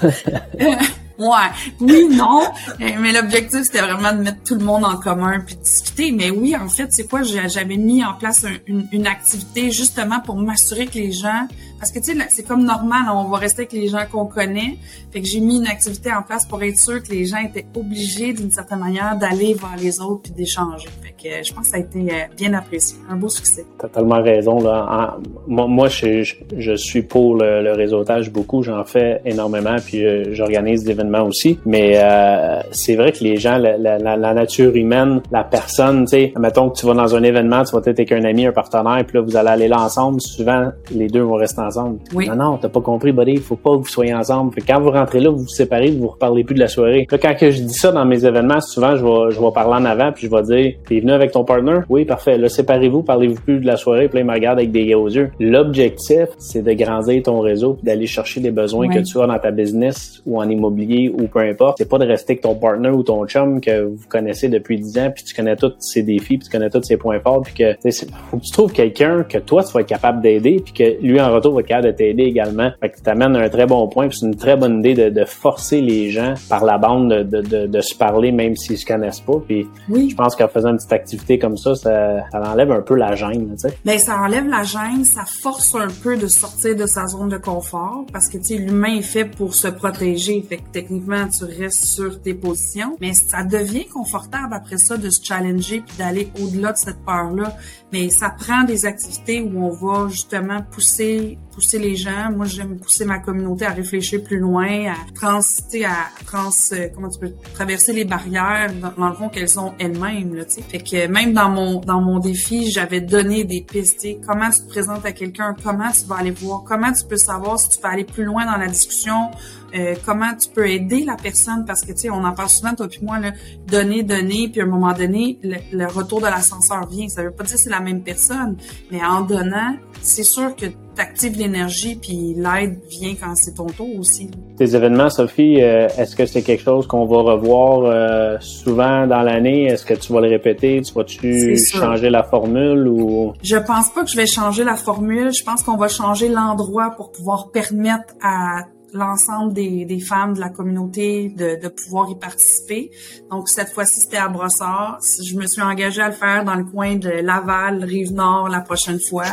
Ouais, 1.18 1.50
oui, 1.80 2.06
non, 2.12 2.42
euh, 2.80 2.90
mais 3.00 3.12
l'objectif 3.12 3.64
c'était 3.64 3.80
vraiment 3.80 4.12
de 4.12 4.22
mettre 4.22 4.44
tout 4.44 4.54
le 4.54 4.64
monde 4.64 4.84
en 4.84 4.96
commun 4.98 5.40
puis 5.44 5.56
discuter. 5.56 6.12
Mais 6.12 6.30
oui, 6.30 6.54
en 6.54 6.68
fait, 6.68 6.92
c'est 6.92 7.08
quoi? 7.08 7.22
J'avais 7.22 7.76
mis 7.76 8.04
en 8.04 8.14
place 8.14 8.46
une, 8.68 9.06
activité 9.06 9.70
justement 9.72 10.20
pour 10.20 10.36
m'assurer 10.36 10.86
que 10.86 10.94
les 10.94 11.10
gens, 11.10 11.48
parce 11.80 11.90
que 11.90 11.98
tu 11.98 12.16
sais, 12.16 12.26
c'est 12.28 12.46
comme 12.46 12.64
normal, 12.64 13.06
on 13.12 13.24
va 13.24 13.38
rester 13.38 13.62
avec 13.62 13.72
les 13.72 13.88
gens 13.88 14.04
qu'on 14.10 14.26
connaît. 14.26 14.76
Fait 15.10 15.20
que 15.20 15.26
j'ai 15.26 15.40
mis 15.40 15.56
une 15.56 15.66
activité 15.66 16.12
en 16.12 16.22
place 16.22 16.46
pour 16.46 16.62
être 16.62 16.78
sûr 16.78 17.02
que 17.02 17.10
les 17.10 17.24
gens 17.24 17.38
étaient 17.38 17.66
obligés 17.74 18.32
d'une 18.32 18.50
certaine 18.50 18.78
manière 18.78 19.16
d'aller 19.16 19.54
vers 19.54 19.76
les 19.76 20.00
autres 20.00 20.22
puis 20.24 20.32
d'échanger. 20.32 20.88
Fait 21.02 21.14
que 21.20 21.40
euh, 21.40 21.42
je 21.42 21.52
pense 21.52 21.64
que 21.64 21.70
ça 21.70 21.76
a 21.78 21.80
été 21.80 21.98
euh, 21.98 22.34
bien 22.36 22.52
apprécié, 22.54 22.98
un 23.10 23.16
beau 23.16 23.28
succès. 23.28 23.64
T'as 23.78 23.88
tellement 23.88 24.22
raison 24.22 24.60
là. 24.60 25.16
moi, 25.48 25.88
je, 25.88 26.22
je, 26.56 26.76
suis 26.76 27.02
pour 27.02 27.36
le, 27.36 27.72
réseautage 27.72 28.30
beaucoup, 28.30 28.62
j'en 28.62 28.84
fais 28.84 29.20
énormément 29.24 29.76
puis 29.84 30.04
j'organise 30.34 30.84
des 30.84 30.92
événements 30.92 31.07
aussi. 31.16 31.58
Mais 31.66 31.94
euh, 31.96 32.60
c'est 32.70 32.96
vrai 32.96 33.12
que 33.12 33.22
les 33.22 33.36
gens, 33.36 33.58
la, 33.58 33.76
la, 33.76 33.98
la, 33.98 34.34
nature 34.34 34.74
humaine, 34.74 35.20
la 35.32 35.44
personne, 35.44 36.04
tu 36.04 36.10
sais, 36.10 36.32
mettons 36.38 36.70
que 36.70 36.78
tu 36.78 36.86
vas 36.86 36.94
dans 36.94 37.14
un 37.14 37.22
événement, 37.22 37.64
tu 37.64 37.74
vas 37.74 37.80
peut-être 37.80 38.00
avec 38.00 38.12
un 38.12 38.24
ami, 38.24 38.46
un 38.46 38.52
partenaire, 38.52 39.04
puis 39.06 39.18
là, 39.18 39.22
vous 39.22 39.36
allez 39.36 39.48
aller 39.48 39.68
là 39.68 39.80
ensemble. 39.80 40.20
Souvent, 40.20 40.70
les 40.94 41.08
deux 41.08 41.22
vont 41.22 41.34
rester 41.34 41.60
ensemble. 41.60 41.98
Oui. 42.14 42.28
Non, 42.28 42.36
non, 42.36 42.58
t'as 42.58 42.68
pas 42.68 42.80
compris, 42.80 43.12
buddy. 43.12 43.32
Il 43.32 43.40
faut 43.40 43.56
pas 43.56 43.72
que 43.72 43.78
vous 43.78 43.86
soyez 43.86 44.14
ensemble. 44.14 44.52
Fait 44.54 44.60
quand 44.60 44.80
vous 44.80 44.90
rentrez 44.90 45.20
là, 45.20 45.30
vous 45.30 45.38
vous 45.38 45.48
séparez, 45.48 45.90
vous 45.90 46.02
vous 46.02 46.08
reparlez 46.08 46.44
plus 46.44 46.54
de 46.54 46.60
la 46.60 46.68
soirée. 46.68 47.06
Là, 47.10 47.18
quand 47.18 47.34
que 47.34 47.50
je 47.50 47.62
dis 47.62 47.74
ça 47.74 47.92
dans 47.92 48.04
mes 48.04 48.24
événements, 48.24 48.60
souvent, 48.60 48.96
je 48.96 49.04
vais, 49.04 49.30
je 49.30 49.40
vais 49.40 49.52
parler 49.52 49.74
en 49.74 49.84
avant, 49.84 50.12
puis 50.12 50.26
je 50.26 50.34
vais 50.34 50.42
dire, 50.42 50.74
t'es 50.88 51.00
venu 51.00 51.12
avec 51.12 51.32
ton 51.32 51.44
partner? 51.44 51.80
Oui, 51.88 52.04
parfait. 52.04 52.36
Là, 52.36 52.48
séparez-vous, 52.48 53.02
parlez-vous 53.02 53.40
plus 53.40 53.60
de 53.60 53.66
la 53.66 53.76
soirée, 53.76 54.08
puis 54.08 54.18
là, 54.18 54.20
il 54.22 54.26
me 54.26 54.32
regarde 54.32 54.58
avec 54.58 54.72
des 54.72 54.86
gros 54.86 55.08
yeux. 55.08 55.30
L'objectif, 55.40 56.26
c'est 56.38 56.62
de 56.62 56.72
grandir 56.72 57.22
ton 57.22 57.40
réseau, 57.40 57.74
puis 57.74 57.84
d'aller 57.84 58.06
chercher 58.06 58.40
des 58.40 58.50
besoins 58.50 58.88
que 58.88 59.00
tu 59.00 59.20
as 59.20 59.26
dans 59.26 59.38
ta 59.38 59.50
business 59.50 60.22
ou 60.26 60.40
en 60.40 60.48
immobilier 60.48 60.97
ou 61.06 61.28
peu 61.28 61.40
importe. 61.40 61.78
C'est 61.78 61.88
pas 61.88 61.98
de 61.98 62.06
rester 62.06 62.32
avec 62.32 62.42
ton 62.42 62.54
partner 62.54 62.90
ou 62.90 63.02
ton 63.02 63.26
chum 63.26 63.60
que 63.60 63.84
vous 63.84 64.08
connaissez 64.08 64.48
depuis 64.48 64.78
10 64.78 64.98
ans, 64.98 65.10
puis 65.14 65.24
tu 65.24 65.34
connais 65.34 65.56
tous 65.56 65.74
ses 65.78 66.02
défis, 66.02 66.38
puis 66.38 66.48
tu 66.48 66.50
connais 66.50 66.70
tous 66.70 66.82
ses 66.82 66.96
points 66.96 67.20
forts, 67.20 67.42
puis 67.42 67.54
que 67.54 67.90
faut 68.30 68.38
que 68.38 68.42
tu 68.42 68.52
trouves 68.52 68.72
quelqu'un 68.72 69.22
que 69.22 69.38
toi 69.38 69.62
tu 69.62 69.72
vas 69.72 69.80
être 69.80 69.86
capable 69.86 70.20
d'aider, 70.20 70.60
puis 70.64 70.72
que 70.72 71.02
lui 71.02 71.20
en 71.20 71.32
retour 71.32 71.54
va 71.54 71.60
être 71.60 71.66
capable 71.66 71.88
de 71.88 71.92
t'aider 71.92 72.24
également. 72.24 72.70
Fait 72.80 72.90
que 72.90 72.96
tu 72.96 73.02
t'amènes 73.02 73.36
un 73.36 73.48
très 73.48 73.66
bon 73.66 73.86
point, 73.88 74.08
puis 74.08 74.18
c'est 74.18 74.26
une 74.26 74.36
très 74.36 74.56
bonne 74.56 74.78
idée 74.80 74.94
de, 74.94 75.10
de, 75.10 75.24
forcer 75.24 75.80
les 75.80 76.10
gens 76.10 76.34
par 76.48 76.64
la 76.64 76.78
bande 76.78 77.12
de, 77.12 77.40
de, 77.40 77.66
de 77.66 77.80
se 77.80 77.94
parler 77.94 78.32
même 78.32 78.56
s'ils 78.56 78.78
se 78.78 78.86
connaissent 78.86 79.20
pas. 79.20 79.40
Puis 79.46 79.66
oui. 79.88 80.10
je 80.10 80.16
pense 80.16 80.34
qu'en 80.34 80.48
faisant 80.48 80.70
une 80.70 80.76
petite 80.76 80.92
activité 80.92 81.38
comme 81.38 81.56
ça, 81.56 81.74
ça, 81.74 82.28
ça 82.30 82.52
enlève 82.52 82.72
un 82.72 82.80
peu 82.80 82.94
la 82.94 83.14
gêne, 83.14 83.54
tu 83.60 83.68
sais. 83.68 83.76
Ben 83.84 83.98
ça 83.98 84.18
enlève 84.18 84.46
la 84.48 84.62
gêne, 84.62 85.04
ça 85.04 85.24
force 85.42 85.74
un 85.74 85.88
peu 86.02 86.16
de 86.16 86.26
sortir 86.26 86.74
de 86.76 86.86
sa 86.86 87.06
zone 87.06 87.28
de 87.28 87.36
confort 87.36 88.04
parce 88.12 88.28
que 88.28 88.38
tu 88.38 88.44
sais 88.44 88.56
l'humain 88.56 88.96
est 88.96 89.02
fait 89.02 89.24
pour 89.24 89.54
se 89.54 89.68
protéger. 89.68 90.44
Fait 90.48 90.56
que 90.56 90.62
techniquement 90.88 91.28
tu 91.28 91.44
restes 91.44 91.84
sur 91.84 92.20
tes 92.22 92.34
positions, 92.34 92.96
mais 93.00 93.12
ça 93.12 93.44
devient 93.44 93.86
confortable 93.86 94.54
après 94.54 94.78
ça 94.78 94.96
de 94.96 95.10
se 95.10 95.22
challenger 95.22 95.82
puis 95.86 95.96
d'aller 95.98 96.30
au-delà 96.40 96.72
de 96.72 96.78
cette 96.78 97.04
peur-là. 97.04 97.54
Mais 97.92 98.08
ça 98.08 98.30
prend 98.30 98.64
des 98.64 98.86
activités 98.86 99.40
où 99.40 99.64
on 99.64 99.70
va 99.70 100.08
justement 100.08 100.62
pousser 100.62 101.38
pousser 101.58 101.80
les 101.80 101.96
gens. 101.96 102.30
Moi, 102.30 102.46
j'aime 102.46 102.78
pousser 102.78 103.04
ma 103.04 103.18
communauté 103.18 103.66
à 103.66 103.70
réfléchir 103.70 104.22
plus 104.22 104.38
loin, 104.38 104.92
à 104.92 104.94
trans, 105.12 105.40
à 105.40 106.24
trans, 106.24 106.50
euh, 106.70 106.86
comment 106.94 107.08
tu 107.08 107.18
peux 107.18 107.32
traverser 107.52 107.92
les 107.92 108.04
barrières 108.04 108.72
dans, 108.96 109.08
le 109.08 109.14
fond 109.14 109.28
qu'elles 109.28 109.48
sont 109.48 109.74
elles-mêmes. 109.80 110.36
Là, 110.36 110.44
sais. 110.46 110.62
fait 110.62 110.78
que 110.78 111.08
même 111.08 111.32
dans 111.32 111.48
mon 111.48 111.80
dans 111.80 112.00
mon 112.00 112.20
défi, 112.20 112.70
j'avais 112.70 113.00
donné 113.00 113.42
des 113.42 113.62
pistes. 113.62 114.06
Comment 114.24 114.50
tu 114.50 114.60
te 114.60 114.68
présentes 114.68 115.04
à 115.04 115.10
quelqu'un, 115.10 115.56
comment 115.64 115.90
tu 115.90 116.06
vas 116.06 116.18
aller 116.18 116.30
voir, 116.30 116.62
comment 116.64 116.92
tu 116.92 117.04
peux 117.04 117.16
savoir 117.16 117.58
si 117.58 117.70
tu 117.70 117.78
peux 117.78 117.88
aller 117.88 118.04
plus 118.04 118.24
loin 118.24 118.46
dans 118.46 118.56
la 118.56 118.68
discussion, 118.68 119.30
euh, 119.74 119.96
comment 120.06 120.32
tu 120.36 120.48
peux 120.48 120.67
aider 120.68 121.04
la 121.04 121.16
personne 121.16 121.64
parce 121.66 121.82
que 121.82 121.92
tu 121.92 121.98
sais, 121.98 122.10
on 122.10 122.24
en 122.24 122.32
parle 122.32 122.48
souvent 122.48 122.74
toi 122.74 122.88
puis 122.88 123.00
moi 123.02 123.18
là, 123.18 123.32
donner, 123.66 124.02
donner, 124.02 124.48
puis 124.48 124.60
à 124.60 124.64
un 124.64 124.68
moment 124.68 124.92
donné, 124.92 125.38
le, 125.42 125.86
retour 125.86 126.20
de 126.20 126.26
l'ascenseur 126.26 126.86
vient. 126.88 127.08
Ça 127.08 127.22
veut 127.22 127.30
pas 127.30 127.44
dire 127.44 127.54
que 127.54 127.60
c'est 127.60 127.70
la 127.70 127.80
même 127.80 128.02
personne, 128.02 128.56
mais 128.90 129.00
en 129.04 129.22
donnant, 129.22 129.76
c'est 130.00 130.22
sûr 130.22 130.54
que 130.54 130.66
t'actives 130.94 131.38
l'énergie, 131.38 131.94
puis 131.94 132.34
l'aide 132.34 132.80
vient 132.90 133.14
quand 133.14 133.34
c'est 133.36 133.54
ton 133.54 133.66
tour 133.66 133.98
aussi. 133.98 134.28
Tes 134.56 134.74
événements, 134.74 135.08
Sophie, 135.10 135.62
euh, 135.62 135.86
est-ce 135.96 136.16
que 136.16 136.26
c'est 136.26 136.42
quelque 136.42 136.62
chose 136.62 136.88
qu'on 136.88 137.06
va 137.06 137.18
revoir 137.18 137.84
euh, 137.84 138.36
souvent 138.40 139.06
dans 139.06 139.22
l'année? 139.22 139.66
Est-ce 139.66 139.84
que 139.84 139.94
tu 139.94 140.12
vas 140.12 140.20
le 140.20 140.28
répéter? 140.28 140.82
Tu 140.82 140.92
vas-tu 140.92 141.56
changer 141.56 142.10
la 142.10 142.24
formule 142.24 142.88
ou? 142.88 143.32
Je 143.42 143.56
pense 143.56 143.90
pas 143.90 144.02
que 144.02 144.10
je 144.10 144.16
vais 144.16 144.26
changer 144.26 144.64
la 144.64 144.74
formule. 144.74 145.32
Je 145.32 145.44
pense 145.44 145.62
qu'on 145.62 145.76
va 145.76 145.86
changer 145.86 146.28
l'endroit 146.28 146.90
pour 146.96 147.12
pouvoir 147.12 147.50
permettre 147.52 148.14
à 148.20 148.64
l'ensemble 148.92 149.52
des, 149.52 149.84
des, 149.84 150.00
femmes 150.00 150.34
de 150.34 150.40
la 150.40 150.48
communauté 150.48 151.28
de, 151.28 151.60
de 151.60 151.68
pouvoir 151.68 152.10
y 152.10 152.18
participer. 152.18 152.90
Donc 153.30 153.48
cette 153.48 153.68
fois-ci, 153.70 154.00
c'était 154.00 154.16
à 154.16 154.28
Brossard. 154.28 154.98
Je 155.22 155.36
me 155.36 155.46
suis 155.46 155.62
engagée 155.62 156.02
à 156.02 156.08
le 156.08 156.14
faire 156.14 156.44
dans 156.44 156.54
le 156.54 156.64
coin 156.64 156.96
de 156.96 157.08
Laval, 157.08 157.84
Rive-Nord 157.84 158.48
la 158.48 158.60
prochaine 158.60 159.00
fois. 159.00 159.26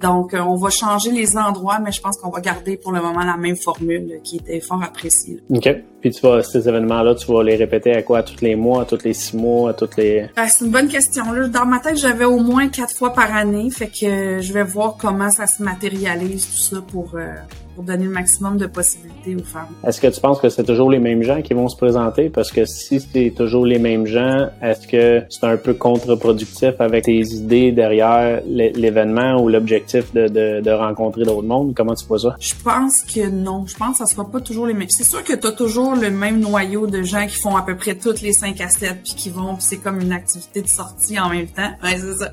Donc 0.00 0.34
euh, 0.34 0.40
on 0.40 0.56
va 0.56 0.70
changer 0.70 1.10
les 1.10 1.36
endroits, 1.36 1.78
mais 1.78 1.92
je 1.92 2.00
pense 2.00 2.16
qu'on 2.16 2.30
va 2.30 2.40
garder 2.40 2.76
pour 2.76 2.92
le 2.92 3.00
moment 3.00 3.24
la 3.24 3.36
même 3.36 3.56
formule 3.56 4.20
qui 4.22 4.36
était 4.36 4.60
fort 4.60 4.82
appréciée. 4.82 5.40
OK. 5.50 5.68
Puis 6.00 6.10
tu 6.10 6.20
vas, 6.20 6.42
ces 6.42 6.68
événements-là, 6.68 7.14
tu 7.14 7.32
vas 7.32 7.42
les 7.42 7.56
répéter 7.56 7.94
à 7.94 8.02
quoi? 8.02 8.18
À 8.18 8.22
tous 8.22 8.42
les 8.42 8.56
mois, 8.56 8.82
à 8.82 8.84
tous 8.84 9.02
les 9.04 9.14
six 9.14 9.34
mois, 9.34 9.70
à 9.70 9.72
toutes 9.72 9.96
les... 9.96 10.28
Ben, 10.36 10.46
c'est 10.46 10.66
une 10.66 10.70
bonne 10.70 10.88
question. 10.88 11.32
Là, 11.32 11.48
dans 11.48 11.64
ma 11.64 11.78
tête, 11.78 11.96
j'avais 11.96 12.26
au 12.26 12.40
moins 12.40 12.68
quatre 12.68 12.94
fois 12.94 13.14
par 13.14 13.34
année. 13.34 13.70
Fait 13.70 13.86
que 13.86 14.38
je 14.40 14.52
vais 14.52 14.64
voir 14.64 14.98
comment 14.98 15.30
ça 15.30 15.46
se 15.46 15.62
matérialise, 15.62 16.44
tout 16.44 16.76
ça, 16.76 16.82
pour... 16.82 17.14
Euh, 17.14 17.32
pour 17.74 17.84
donner 17.84 18.04
le 18.04 18.10
maximum 18.10 18.56
de 18.56 18.66
possibilités 18.66 19.36
aux 19.36 19.44
femmes. 19.44 19.68
Est-ce 19.86 20.00
que 20.00 20.06
tu 20.06 20.20
penses 20.20 20.40
que 20.40 20.48
c'est 20.48 20.64
toujours 20.64 20.90
les 20.90 20.98
mêmes 20.98 21.22
gens 21.22 21.42
qui 21.42 21.54
vont 21.54 21.68
se 21.68 21.76
présenter? 21.76 22.30
Parce 22.30 22.50
que 22.50 22.64
si 22.64 23.00
c'est 23.00 23.32
toujours 23.36 23.66
les 23.66 23.78
mêmes 23.78 24.06
gens, 24.06 24.48
est-ce 24.62 24.86
que 24.86 25.22
c'est 25.28 25.44
un 25.44 25.56
peu 25.56 25.74
contre-productif 25.74 26.74
avec 26.78 27.04
tes 27.04 27.20
idées 27.20 27.72
derrière 27.72 28.42
l'événement 28.46 29.42
ou 29.42 29.48
l'objectif 29.48 30.12
de, 30.12 30.28
de, 30.28 30.60
de, 30.60 30.70
rencontrer 30.70 31.24
d'autres 31.24 31.46
mondes? 31.46 31.74
Comment 31.74 31.94
tu 31.94 32.06
vois 32.06 32.18
ça? 32.18 32.36
Je 32.40 32.54
pense 32.62 33.02
que 33.02 33.28
non. 33.28 33.66
Je 33.66 33.76
pense 33.76 33.98
que 33.98 34.06
ça 34.06 34.06
sera 34.06 34.30
pas 34.30 34.40
toujours 34.40 34.66
les 34.66 34.74
mêmes. 34.74 34.88
C'est 34.88 35.04
sûr 35.04 35.22
que 35.24 35.34
tu 35.34 35.46
as 35.46 35.52
toujours 35.52 35.94
le 35.94 36.10
même 36.10 36.40
noyau 36.40 36.86
de 36.86 37.02
gens 37.02 37.26
qui 37.26 37.36
font 37.36 37.56
à 37.56 37.62
peu 37.62 37.76
près 37.76 37.94
toutes 37.94 38.20
les 38.20 38.32
5 38.32 38.60
à 38.60 38.68
7 38.68 38.98
puis 39.02 39.14
qui 39.14 39.30
vont, 39.30 39.54
puis 39.54 39.64
c'est 39.64 39.78
comme 39.78 40.00
une 40.00 40.12
activité 40.12 40.62
de 40.62 40.68
sortie 40.68 41.18
en 41.18 41.28
même 41.28 41.48
temps. 41.48 41.70
Ouais, 41.82 41.96
c'est 41.98 42.14
ça. 42.14 42.30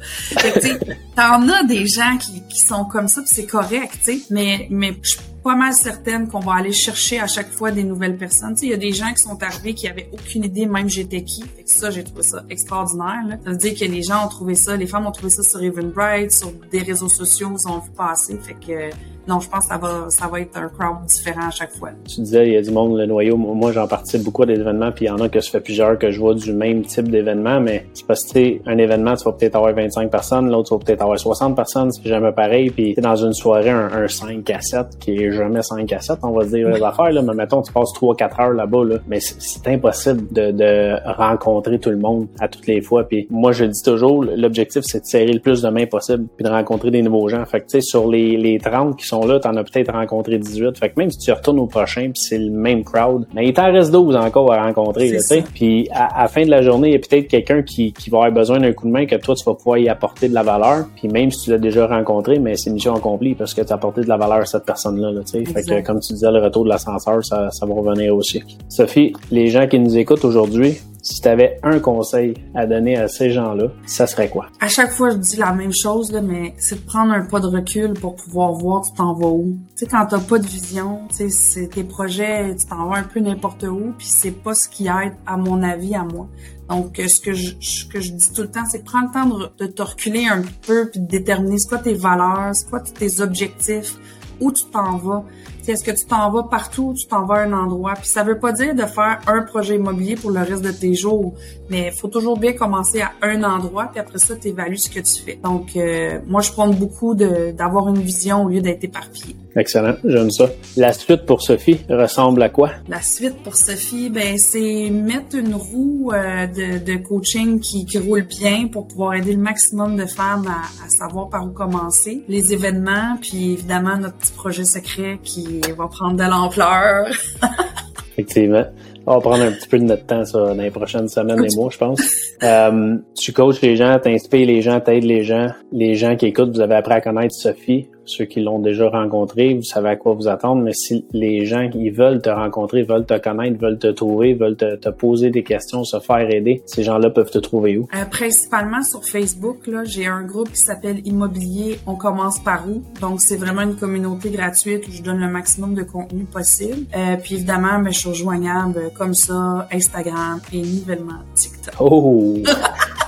T'en 1.16 1.48
as 1.50 1.64
des 1.64 1.86
gens 1.88 2.18
qui, 2.18 2.42
qui 2.48 2.60
sont 2.60 2.86
comme 2.86 3.08
ça 3.08 3.22
puis 3.22 3.32
c'est 3.34 3.46
correct, 3.46 3.92
tu 4.04 4.18
sais, 4.18 4.26
mais, 4.30 4.68
mais 4.70 4.94
je 5.02 5.16
pas 5.44 5.56
mal 5.56 5.74
certaine 5.74 6.28
qu'on 6.28 6.40
va 6.40 6.54
aller 6.54 6.72
chercher 6.72 7.20
à 7.20 7.28
chaque 7.28 7.52
fois 7.52 7.72
des 7.72 7.84
nouvelles 7.84 8.18
personnes. 8.18 8.56
Il 8.62 8.70
y 8.70 8.74
a 8.74 8.78
des 8.78 8.92
gens 8.92 9.12
qui 9.14 9.24
sont 9.24 9.42
arrivés 9.42 9.74
qui 9.74 9.88
avaient 9.88 10.10
aucune 10.12 10.44
idée 10.44 10.66
même 10.66 10.88
j'étais 10.88 11.24
qui. 11.24 11.42
Fait 11.42 11.64
que 11.64 11.70
ça, 11.70 11.90
j'ai 11.90 12.04
trouvé 12.04 12.24
ça 12.24 12.44
extraordinaire. 12.50 13.24
Là. 13.28 13.38
Ça 13.44 13.52
veut 13.52 13.58
dire 13.58 13.74
que 13.74 13.86
les 13.86 14.04
gens 14.04 14.26
ont 14.26 14.30
trouvé 14.30 14.56
ça, 14.56 14.78
les 14.78 14.88
femmes 14.88 15.08
ont 15.08 15.12
trouvé 15.12 15.30
ça 15.30 15.42
sur 15.44 15.62
Eventbrite, 15.62 16.32
sur 16.32 16.52
des 16.72 16.82
réseaux 16.82 17.10
sociaux, 17.10 17.52
ils 17.58 17.68
ont 17.68 17.80
vu 17.80 17.90
passer. 17.92 18.38
Fait 18.38 18.54
que 18.54 18.96
non, 19.28 19.40
je 19.40 19.50
pense 19.50 19.66
que 19.66 19.74
ça 19.74 19.78
va, 19.78 20.10
ça 20.10 20.28
va 20.28 20.42
être 20.42 20.58
un 20.58 20.68
crowd 20.70 21.06
différent 21.06 21.48
à 21.48 21.52
chaque 21.52 21.72
fois. 21.72 21.90
Tu 22.08 22.22
disais, 22.22 22.48
il 22.48 22.54
y 22.54 22.58
a 22.58 22.62
du 22.62 22.72
monde, 22.72 22.98
le 22.98 23.06
noyau. 23.06 23.38
Moi, 23.38 23.72
j'en 23.72 23.88
participe 23.88 24.24
beaucoup 24.24 24.44
à 24.44 24.46
des 24.46 24.60
événements, 24.60 24.92
puis 24.92 25.06
il 25.06 25.08
y 25.08 25.12
en 25.12 25.20
a 25.20 25.30
que 25.30 25.40
ça 25.40 25.52
fait 25.52 25.60
plusieurs 25.60 25.98
que 25.98 26.12
je 26.12 26.20
vois 26.20 26.34
du 26.34 26.54
même 26.54 26.84
type 26.84 27.10
d'événement, 27.10 27.60
mais 27.60 27.86
c'est 27.94 28.06
parce 28.06 28.26
que, 28.26 28.32
tu 28.34 28.62
un 28.66 28.78
événement, 28.78 29.16
tu 29.16 29.26
vas 29.26 29.34
peut-être 29.34 29.56
avoir 29.56 29.74
25 29.74 30.10
personnes, 30.10 30.50
l'autre, 30.50 30.70
tu 30.70 30.76
vas 30.76 30.80
peut-être 30.80 31.02
avoir 31.02 31.20
60 31.20 31.56
personnes, 31.56 31.92
c'est 31.92 32.08
jamais 32.08 32.32
pareil, 32.32 32.70
puis 32.70 32.96
dans 32.96 33.16
une 33.16 33.34
soirée, 33.34 33.70
un, 33.70 34.08
5 34.08 34.50
à 34.50 34.62
7, 34.62 35.00
qui 35.00 35.16
est 35.16 35.32
jamais 35.32 35.62
5 35.62 35.92
à 35.94 36.00
7, 36.00 36.20
on 36.24 36.32
va 36.32 36.46
dire 36.46 36.70
les 36.70 36.82
affaires, 36.82 37.12
là, 37.12 37.22
mais 37.22 37.34
mettons, 37.34 37.62
tu 37.62 37.72
passes 37.72 37.94
3-4 37.94 38.42
heures 38.42 38.54
là-bas, 38.54 38.84
là, 38.86 38.96
mais 39.08 39.20
c'est 39.20 39.68
impossible 39.68 40.32
de, 40.32 40.52
de 40.52 40.96
rencontrer 41.06 41.80
tout 41.80 41.90
le 41.90 41.98
monde 41.98 42.28
à 42.40 42.48
toutes 42.48 42.68
les 42.68 42.82
fois, 42.82 43.04
puis 43.04 43.28
moi, 43.30 43.52
je 43.52 43.66
dis 43.66 43.82
toujours, 43.84 44.24
l'objectif, 44.24 44.84
c'est 44.84 45.02
de 45.02 45.06
serrer 45.06 45.32
le 45.32 45.40
plus 45.40 45.62
de 45.62 45.70
mains 45.70 45.86
possible, 45.86 46.26
puis 46.36 46.44
de 46.44 46.50
rencontrer 46.50 46.92
des 46.92 47.02
nouveaux 47.02 47.28
gens. 47.30 47.46
Fait 47.46 47.60
que, 47.60 47.66
tu 47.66 47.72
sais, 47.72 47.82
sur 47.82 48.08
les, 48.08 48.38
les 48.38 48.60
30 48.60 48.98
qui 48.98 49.06
sont 49.12 49.26
là, 49.26 49.40
t'en 49.40 49.56
as 49.56 49.64
peut-être 49.64 49.92
rencontré 49.92 50.38
18. 50.38 50.78
Fait 50.78 50.90
que 50.90 50.94
même 50.98 51.12
si 51.12 51.18
tu 51.18 51.32
retournes 51.32 51.60
au 51.60 51.68
prochain 51.68 52.10
puis 52.12 52.22
c'est 52.22 52.38
le 52.38 52.50
même 52.50 52.84
crowd, 52.84 53.28
mais 53.34 53.48
il 53.48 53.54
t'en 53.54 53.72
reste 53.72 53.92
12 53.92 54.16
encore 54.16 54.52
à 54.52 54.64
rencontrer, 54.64 55.10
tu 55.10 55.20
sais. 55.20 55.44
Puis 55.54 55.88
à, 55.92 56.22
la 56.22 56.28
fin 56.28 56.44
de 56.44 56.50
la 56.50 56.62
journée, 56.62 56.90
il 56.90 56.94
y 56.94 56.96
a 56.96 57.00
peut-être 57.00 57.28
quelqu'un 57.28 57.62
qui, 57.62 57.94
qui 57.94 58.10
va 58.10 58.18
avoir 58.18 58.32
besoin 58.32 58.60
d'un 58.60 58.74
coup 58.74 58.88
de 58.88 58.92
main 58.92 59.06
que 59.06 59.16
toi 59.16 59.36
tu 59.36 59.44
vas 59.46 59.54
pouvoir 59.54 59.78
y 59.78 59.90
apporter 59.90 60.30
de 60.30 60.34
la 60.34 60.44
valeur. 60.44 60.86
Puis 60.96 61.08
même 61.08 61.32
si 61.32 61.46
tu 61.46 61.50
l'as 61.52 61.58
déjà 61.58 61.88
rencontré, 61.88 62.40
mais 62.40 62.56
c'est 62.56 62.70
mission 62.70 62.96
accomplie 62.96 63.36
parce 63.36 63.54
que 63.54 63.62
tu 63.62 63.72
as 63.72 63.76
apporté 63.76 64.02
de 64.02 64.10
la 64.10 64.18
valeur 64.18 64.40
à 64.40 64.46
cette 64.46 64.66
personne-là, 64.66 65.12
tu 65.22 65.46
sais. 65.46 65.46
Fait 65.46 65.64
que 65.64 65.86
comme 65.86 66.00
tu 66.00 66.14
disais, 66.14 66.32
le 66.32 66.40
retour 66.40 66.64
de 66.64 66.70
l'ascenseur, 66.70 67.24
ça, 67.24 67.52
ça 67.52 67.66
va 67.66 67.74
revenir 67.74 68.16
aussi. 68.16 68.42
Sophie, 68.70 69.14
les 69.32 69.48
gens 69.48 69.68
qui 69.68 69.80
nous 69.80 69.98
écoutent 69.98 70.26
aujourd'hui, 70.26 70.80
si 71.02 71.22
tu 71.22 71.28
avais 71.28 71.58
un 71.64 71.80
conseil 71.80 72.34
à 72.56 72.66
donner 72.66 72.98
à 72.98 73.08
ces 73.08 73.32
gens-là, 73.32 73.72
ça 73.86 74.08
serait 74.08 74.30
quoi? 74.30 74.48
À 74.60 74.68
chaque 74.68 74.92
fois, 74.92 75.12
je 75.12 75.18
dis 75.18 75.38
la 75.38 75.54
même 75.54 75.74
chose, 75.74 76.12
là, 76.12 76.22
mais 76.22 76.54
c'est 76.58 76.76
de 76.76 76.86
prendre 76.86 77.12
un 77.12 77.26
pas 77.26 77.40
de 77.40 77.48
recul 77.48 77.94
pour 77.94 78.16
pouvoir 78.16 78.54
voir 78.54 78.82
tu 78.82 78.94
t'en 78.94 79.14
vas 79.14 79.28
où. 79.28 79.58
Tu 79.76 79.86
sais, 79.86 79.86
quand 79.88 80.06
t'as 80.06 80.20
pas 80.20 80.40
de 80.40 80.46
vision, 80.46 81.02
tu 81.16 81.30
sais, 81.30 81.68
tes 81.68 81.84
projets, 81.84 82.56
tu 82.56 82.66
t'en 82.66 82.88
vas 82.88 82.98
un 82.98 83.04
peu 83.04 83.20
n'importe 83.20 83.64
où, 83.64 83.94
puis 83.98 84.08
c'est 84.08 84.32
pas 84.32 84.54
ce 84.54 84.70
qui 84.70 84.88
aide, 84.88 85.14
à 85.26 85.38
mon 85.38 85.64
avis, 85.64 85.96
à 85.96 86.04
moi. 86.04 86.28
Donc, 86.70 87.02
ce 87.06 87.20
que 87.20 87.34
je, 87.34 87.56
ce 87.60 87.86
que 87.86 88.00
je 88.00 88.14
dis 88.14 88.32
tout 88.34 88.44
le 88.44 88.52
temps, 88.52 88.66
c'est 88.70 88.84
prendre 88.84 89.08
le 89.08 89.14
temps 89.14 89.38
de, 89.38 89.66
de 89.66 89.72
te 89.72 89.82
reculer 89.82 90.26
un 90.28 90.42
peu 90.66 90.90
puis 90.90 91.02
de 91.02 91.08
déterminer 91.08 91.58
ce 91.58 91.68
quoi 91.68 91.80
tes 91.80 91.94
valeurs, 91.94 92.52
c'est 92.54 92.70
quoi 92.70 92.80
tes 92.80 93.20
objectifs, 93.20 93.98
où 94.42 94.52
tu 94.52 94.66
t'en 94.66 94.98
vas. 94.98 95.24
Est-ce 95.68 95.84
que 95.84 95.92
tu 95.92 96.06
t'en 96.06 96.30
vas 96.32 96.44
partout 96.44 96.90
ou 96.90 96.94
tu 96.94 97.06
t'en 97.06 97.26
vas 97.26 97.36
à 97.36 97.44
un 97.44 97.54
endroit? 97.54 97.94
Puis 97.94 98.08
ça 98.08 98.24
veut 98.24 98.40
pas 98.40 98.52
dire 98.52 98.76
de 98.76 98.82
faire 98.82 99.22
un 99.28 99.44
projet 99.44 99.76
immobilier 99.76 100.16
pour 100.16 100.32
le 100.32 100.42
reste 100.42 100.64
de 100.64 100.72
tes 100.72 100.96
jours, 100.96 101.34
mais 101.70 101.92
il 101.94 101.98
faut 101.98 102.08
toujours 102.08 102.38
bien 102.38 102.54
commencer 102.54 103.02
à 103.02 103.12
un 103.22 103.44
endroit, 103.44 103.88
puis 103.92 104.00
après 104.00 104.18
ça, 104.18 104.36
tu 104.36 104.50
évalues 104.50 104.78
ce 104.78 104.90
que 104.90 105.00
tu 105.00 105.22
fais. 105.24 105.40
Donc, 105.42 105.76
euh, 105.76 106.20
moi, 106.28 106.42
je 106.42 106.52
prends 106.52 106.68
beaucoup 106.68 107.14
d'avoir 107.16 107.88
une 107.90 108.02
vision 108.02 108.46
au 108.46 108.50
lieu 108.50 108.62
d'être 108.62 108.84
éparpillé. 108.84 109.36
Excellent, 109.56 109.96
j'aime 110.06 110.32
ça. 110.32 110.50
La 110.78 110.94
suite 110.94 111.26
pour 111.26 111.42
Sophie 111.42 111.82
ressemble 111.90 112.42
à 112.42 112.50
quoi? 112.50 112.72
La 112.88 113.02
suite 113.02 113.36
pour 113.44 113.56
Sophie, 113.56 114.10
ben 114.10 114.38
c'est 114.38 114.90
mettre 114.90 115.36
une 115.36 115.56
roue 115.56 116.12
euh, 116.14 116.48
de, 116.48 116.78
de, 116.84 116.98
coaching 116.98 117.60
qui, 117.60 117.86
qui, 117.86 117.98
roule 117.98 118.24
bien 118.24 118.68
pour 118.68 118.88
pouvoir 118.88 119.16
aider 119.16 119.34
le 119.34 119.42
maximum 119.42 119.98
de 119.98 120.06
femmes 120.06 120.48
à, 120.48 120.86
à 120.86 120.90
savoir 120.90 121.30
par 121.30 121.46
où 121.46 121.50
commencer. 121.50 122.24
Les 122.30 122.54
événements, 122.54 123.18
puis 123.22 123.54
évidemment 123.54 123.98
notre 123.98 124.16
petit 124.16 124.32
projet 124.32 124.64
secret 124.64 125.20
qui 125.22 125.60
va 125.78 125.88
prendre 125.88 126.16
de 126.16 126.24
l'ampleur. 126.24 127.08
Effectivement. 128.14 128.66
On 129.08 129.16
va 129.16 129.20
prendre 129.20 129.44
un 129.44 129.52
petit 129.52 129.68
peu 129.68 129.80
de 129.80 129.84
notre 129.84 130.06
temps 130.06 130.24
ça, 130.26 130.40
dans 130.40 130.54
les 130.54 130.70
prochaines 130.70 131.08
semaines 131.08 131.44
et 131.44 131.56
mois, 131.56 131.70
je 131.72 131.78
pense. 131.78 132.02
Euh, 132.44 132.98
tu 133.16 133.34
coaches 133.34 133.62
les 133.62 133.76
gens, 133.76 134.00
t'inspires 134.00 134.48
les 134.48 134.62
gens, 134.62 134.80
t'aides 134.80 135.04
les 135.04 135.24
gens. 135.24 135.50
Les 135.72 135.94
gens 135.94 136.16
qui 136.16 136.26
écoutent, 136.26 136.56
vous 136.56 136.62
avez 136.62 136.74
appris 136.74 136.94
à 136.94 137.02
connaître 137.02 137.36
Sophie 137.36 137.88
ceux 138.12 138.26
qui 138.26 138.42
l'ont 138.42 138.60
déjà 138.60 138.90
rencontré, 138.90 139.54
vous 139.54 139.64
savez 139.64 139.90
à 139.90 139.96
quoi 139.96 140.14
vous 140.14 140.28
attendre, 140.28 140.62
mais 140.62 140.74
si 140.74 141.06
les 141.12 141.46
gens 141.46 141.70
qui 141.70 141.90
veulent 141.90 142.22
te 142.22 142.30
rencontrer, 142.30 142.84
veulent 142.84 143.06
te 143.06 143.18
connaître, 143.18 143.60
veulent 143.60 143.80
te 143.80 143.88
trouver, 143.88 144.34
veulent 144.34 144.58
te, 144.58 144.90
poser 144.90 145.30
des 145.30 145.44
questions, 145.44 145.84
se 145.84 146.00
faire 146.00 146.30
aider, 146.30 146.62
ces 146.66 146.84
gens-là 146.84 147.10
peuvent 147.10 147.32
te 147.32 147.40
trouver 147.40 147.78
où? 147.78 147.88
Euh, 147.96 148.06
principalement 148.06 148.84
sur 148.84 149.04
Facebook, 149.06 149.68
là, 149.68 149.84
j'ai 149.84 150.06
un 150.06 150.24
groupe 150.24 150.52
qui 150.52 150.60
s'appelle 150.60 151.06
Immobilier 151.06 151.80
On 151.88 151.96
commence 151.96 152.40
par 152.40 152.68
où? 152.68 152.84
Donc, 153.00 153.22
c'est 153.22 153.38
vraiment 153.38 153.62
une 153.62 153.76
communauté 153.76 154.30
gratuite 154.30 154.88
où 154.88 154.92
je 154.92 155.02
donne 155.02 155.20
le 155.20 155.30
maximum 155.30 155.74
de 155.74 155.84
contenu 155.84 156.26
possible. 156.26 156.86
Euh, 156.96 157.16
puis 157.22 157.36
évidemment, 157.36 157.80
ben, 157.80 157.92
je 157.92 158.00
suis 158.00 158.10
rejoignable 158.10 158.91
comme 158.94 159.14
ça, 159.14 159.68
Instagram 159.72 160.40
et 160.54 160.62
nouvellement 160.62 161.20
TikTok. 161.36 161.74
Oh! 161.80 162.38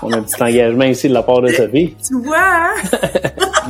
On 0.01 0.11
a 0.11 0.17
un 0.17 0.23
petit 0.23 0.41
engagement 0.41 0.85
ici 0.85 1.07
de 1.07 1.13
la 1.13 1.23
part 1.23 1.41
de 1.41 1.49
Sophie. 1.49 1.95
Tu 2.07 2.21
vois, 2.21 2.37
hein? 2.39 2.73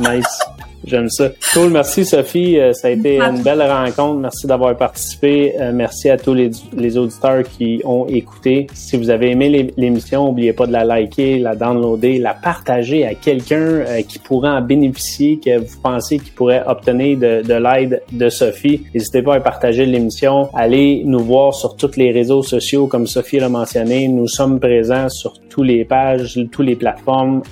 nice. 0.00 0.38
J'aime 0.86 1.08
ça. 1.08 1.30
Cool, 1.54 1.70
merci 1.70 2.04
Sophie. 2.04 2.58
Euh, 2.58 2.72
ça 2.74 2.88
a 2.88 2.90
été 2.90 3.18
une 3.18 3.42
belle 3.42 3.62
rencontre. 3.62 4.20
Merci 4.20 4.46
d'avoir 4.46 4.76
participé. 4.76 5.54
Euh, 5.58 5.72
merci 5.72 6.10
à 6.10 6.18
tous 6.18 6.34
les, 6.34 6.50
les, 6.76 6.98
auditeurs 6.98 7.42
qui 7.42 7.80
ont 7.84 8.06
écouté. 8.06 8.66
Si 8.74 8.98
vous 8.98 9.08
avez 9.08 9.30
aimé 9.30 9.72
l'émission, 9.78 10.26
n'oubliez 10.26 10.52
pas 10.52 10.66
de 10.66 10.72
la 10.72 10.84
liker, 10.84 11.38
la 11.38 11.54
downloader, 11.54 12.18
la 12.18 12.34
partager 12.34 13.06
à 13.06 13.14
quelqu'un 13.14 13.56
euh, 13.56 14.02
qui 14.02 14.18
pourrait 14.18 14.50
en 14.50 14.60
bénéficier, 14.60 15.40
que 15.42 15.58
vous 15.58 15.80
pensez 15.82 16.18
qu'il 16.18 16.32
pourrait 16.32 16.62
obtenir 16.66 17.16
de, 17.18 17.42
de 17.42 17.54
l'aide 17.54 18.02
de 18.12 18.28
Sophie. 18.28 18.82
N'hésitez 18.94 19.22
pas 19.22 19.36
à 19.36 19.40
partager 19.40 19.86
l'émission. 19.86 20.50
Allez 20.54 21.02
nous 21.06 21.20
voir 21.20 21.54
sur 21.54 21.76
tous 21.76 21.96
les 21.96 22.12
réseaux 22.12 22.42
sociaux, 22.42 22.88
comme 22.88 23.06
Sophie 23.06 23.38
l'a 23.38 23.48
mentionné. 23.48 24.08
Nous 24.08 24.28
sommes 24.28 24.60
présents 24.60 25.08
sur 25.08 25.32
tous 25.48 25.62
les 25.62 25.84
pages, 25.84 26.38
toutes 26.52 26.66
les 26.66 26.76
plateformes. 26.76 27.42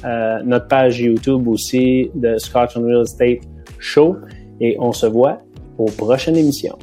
notre 0.44 0.66
page 0.66 1.00
YouTube 1.00 1.46
aussi 1.46 2.10
de 2.14 2.36
Scotch 2.38 2.76
and 2.76 2.84
Real 2.84 3.02
Estate 3.02 3.21
Et 4.60 4.76
on 4.78 4.92
se 4.92 5.06
voit 5.06 5.38
aux 5.78 5.86
prochaines 5.86 6.36
émissions. 6.36 6.78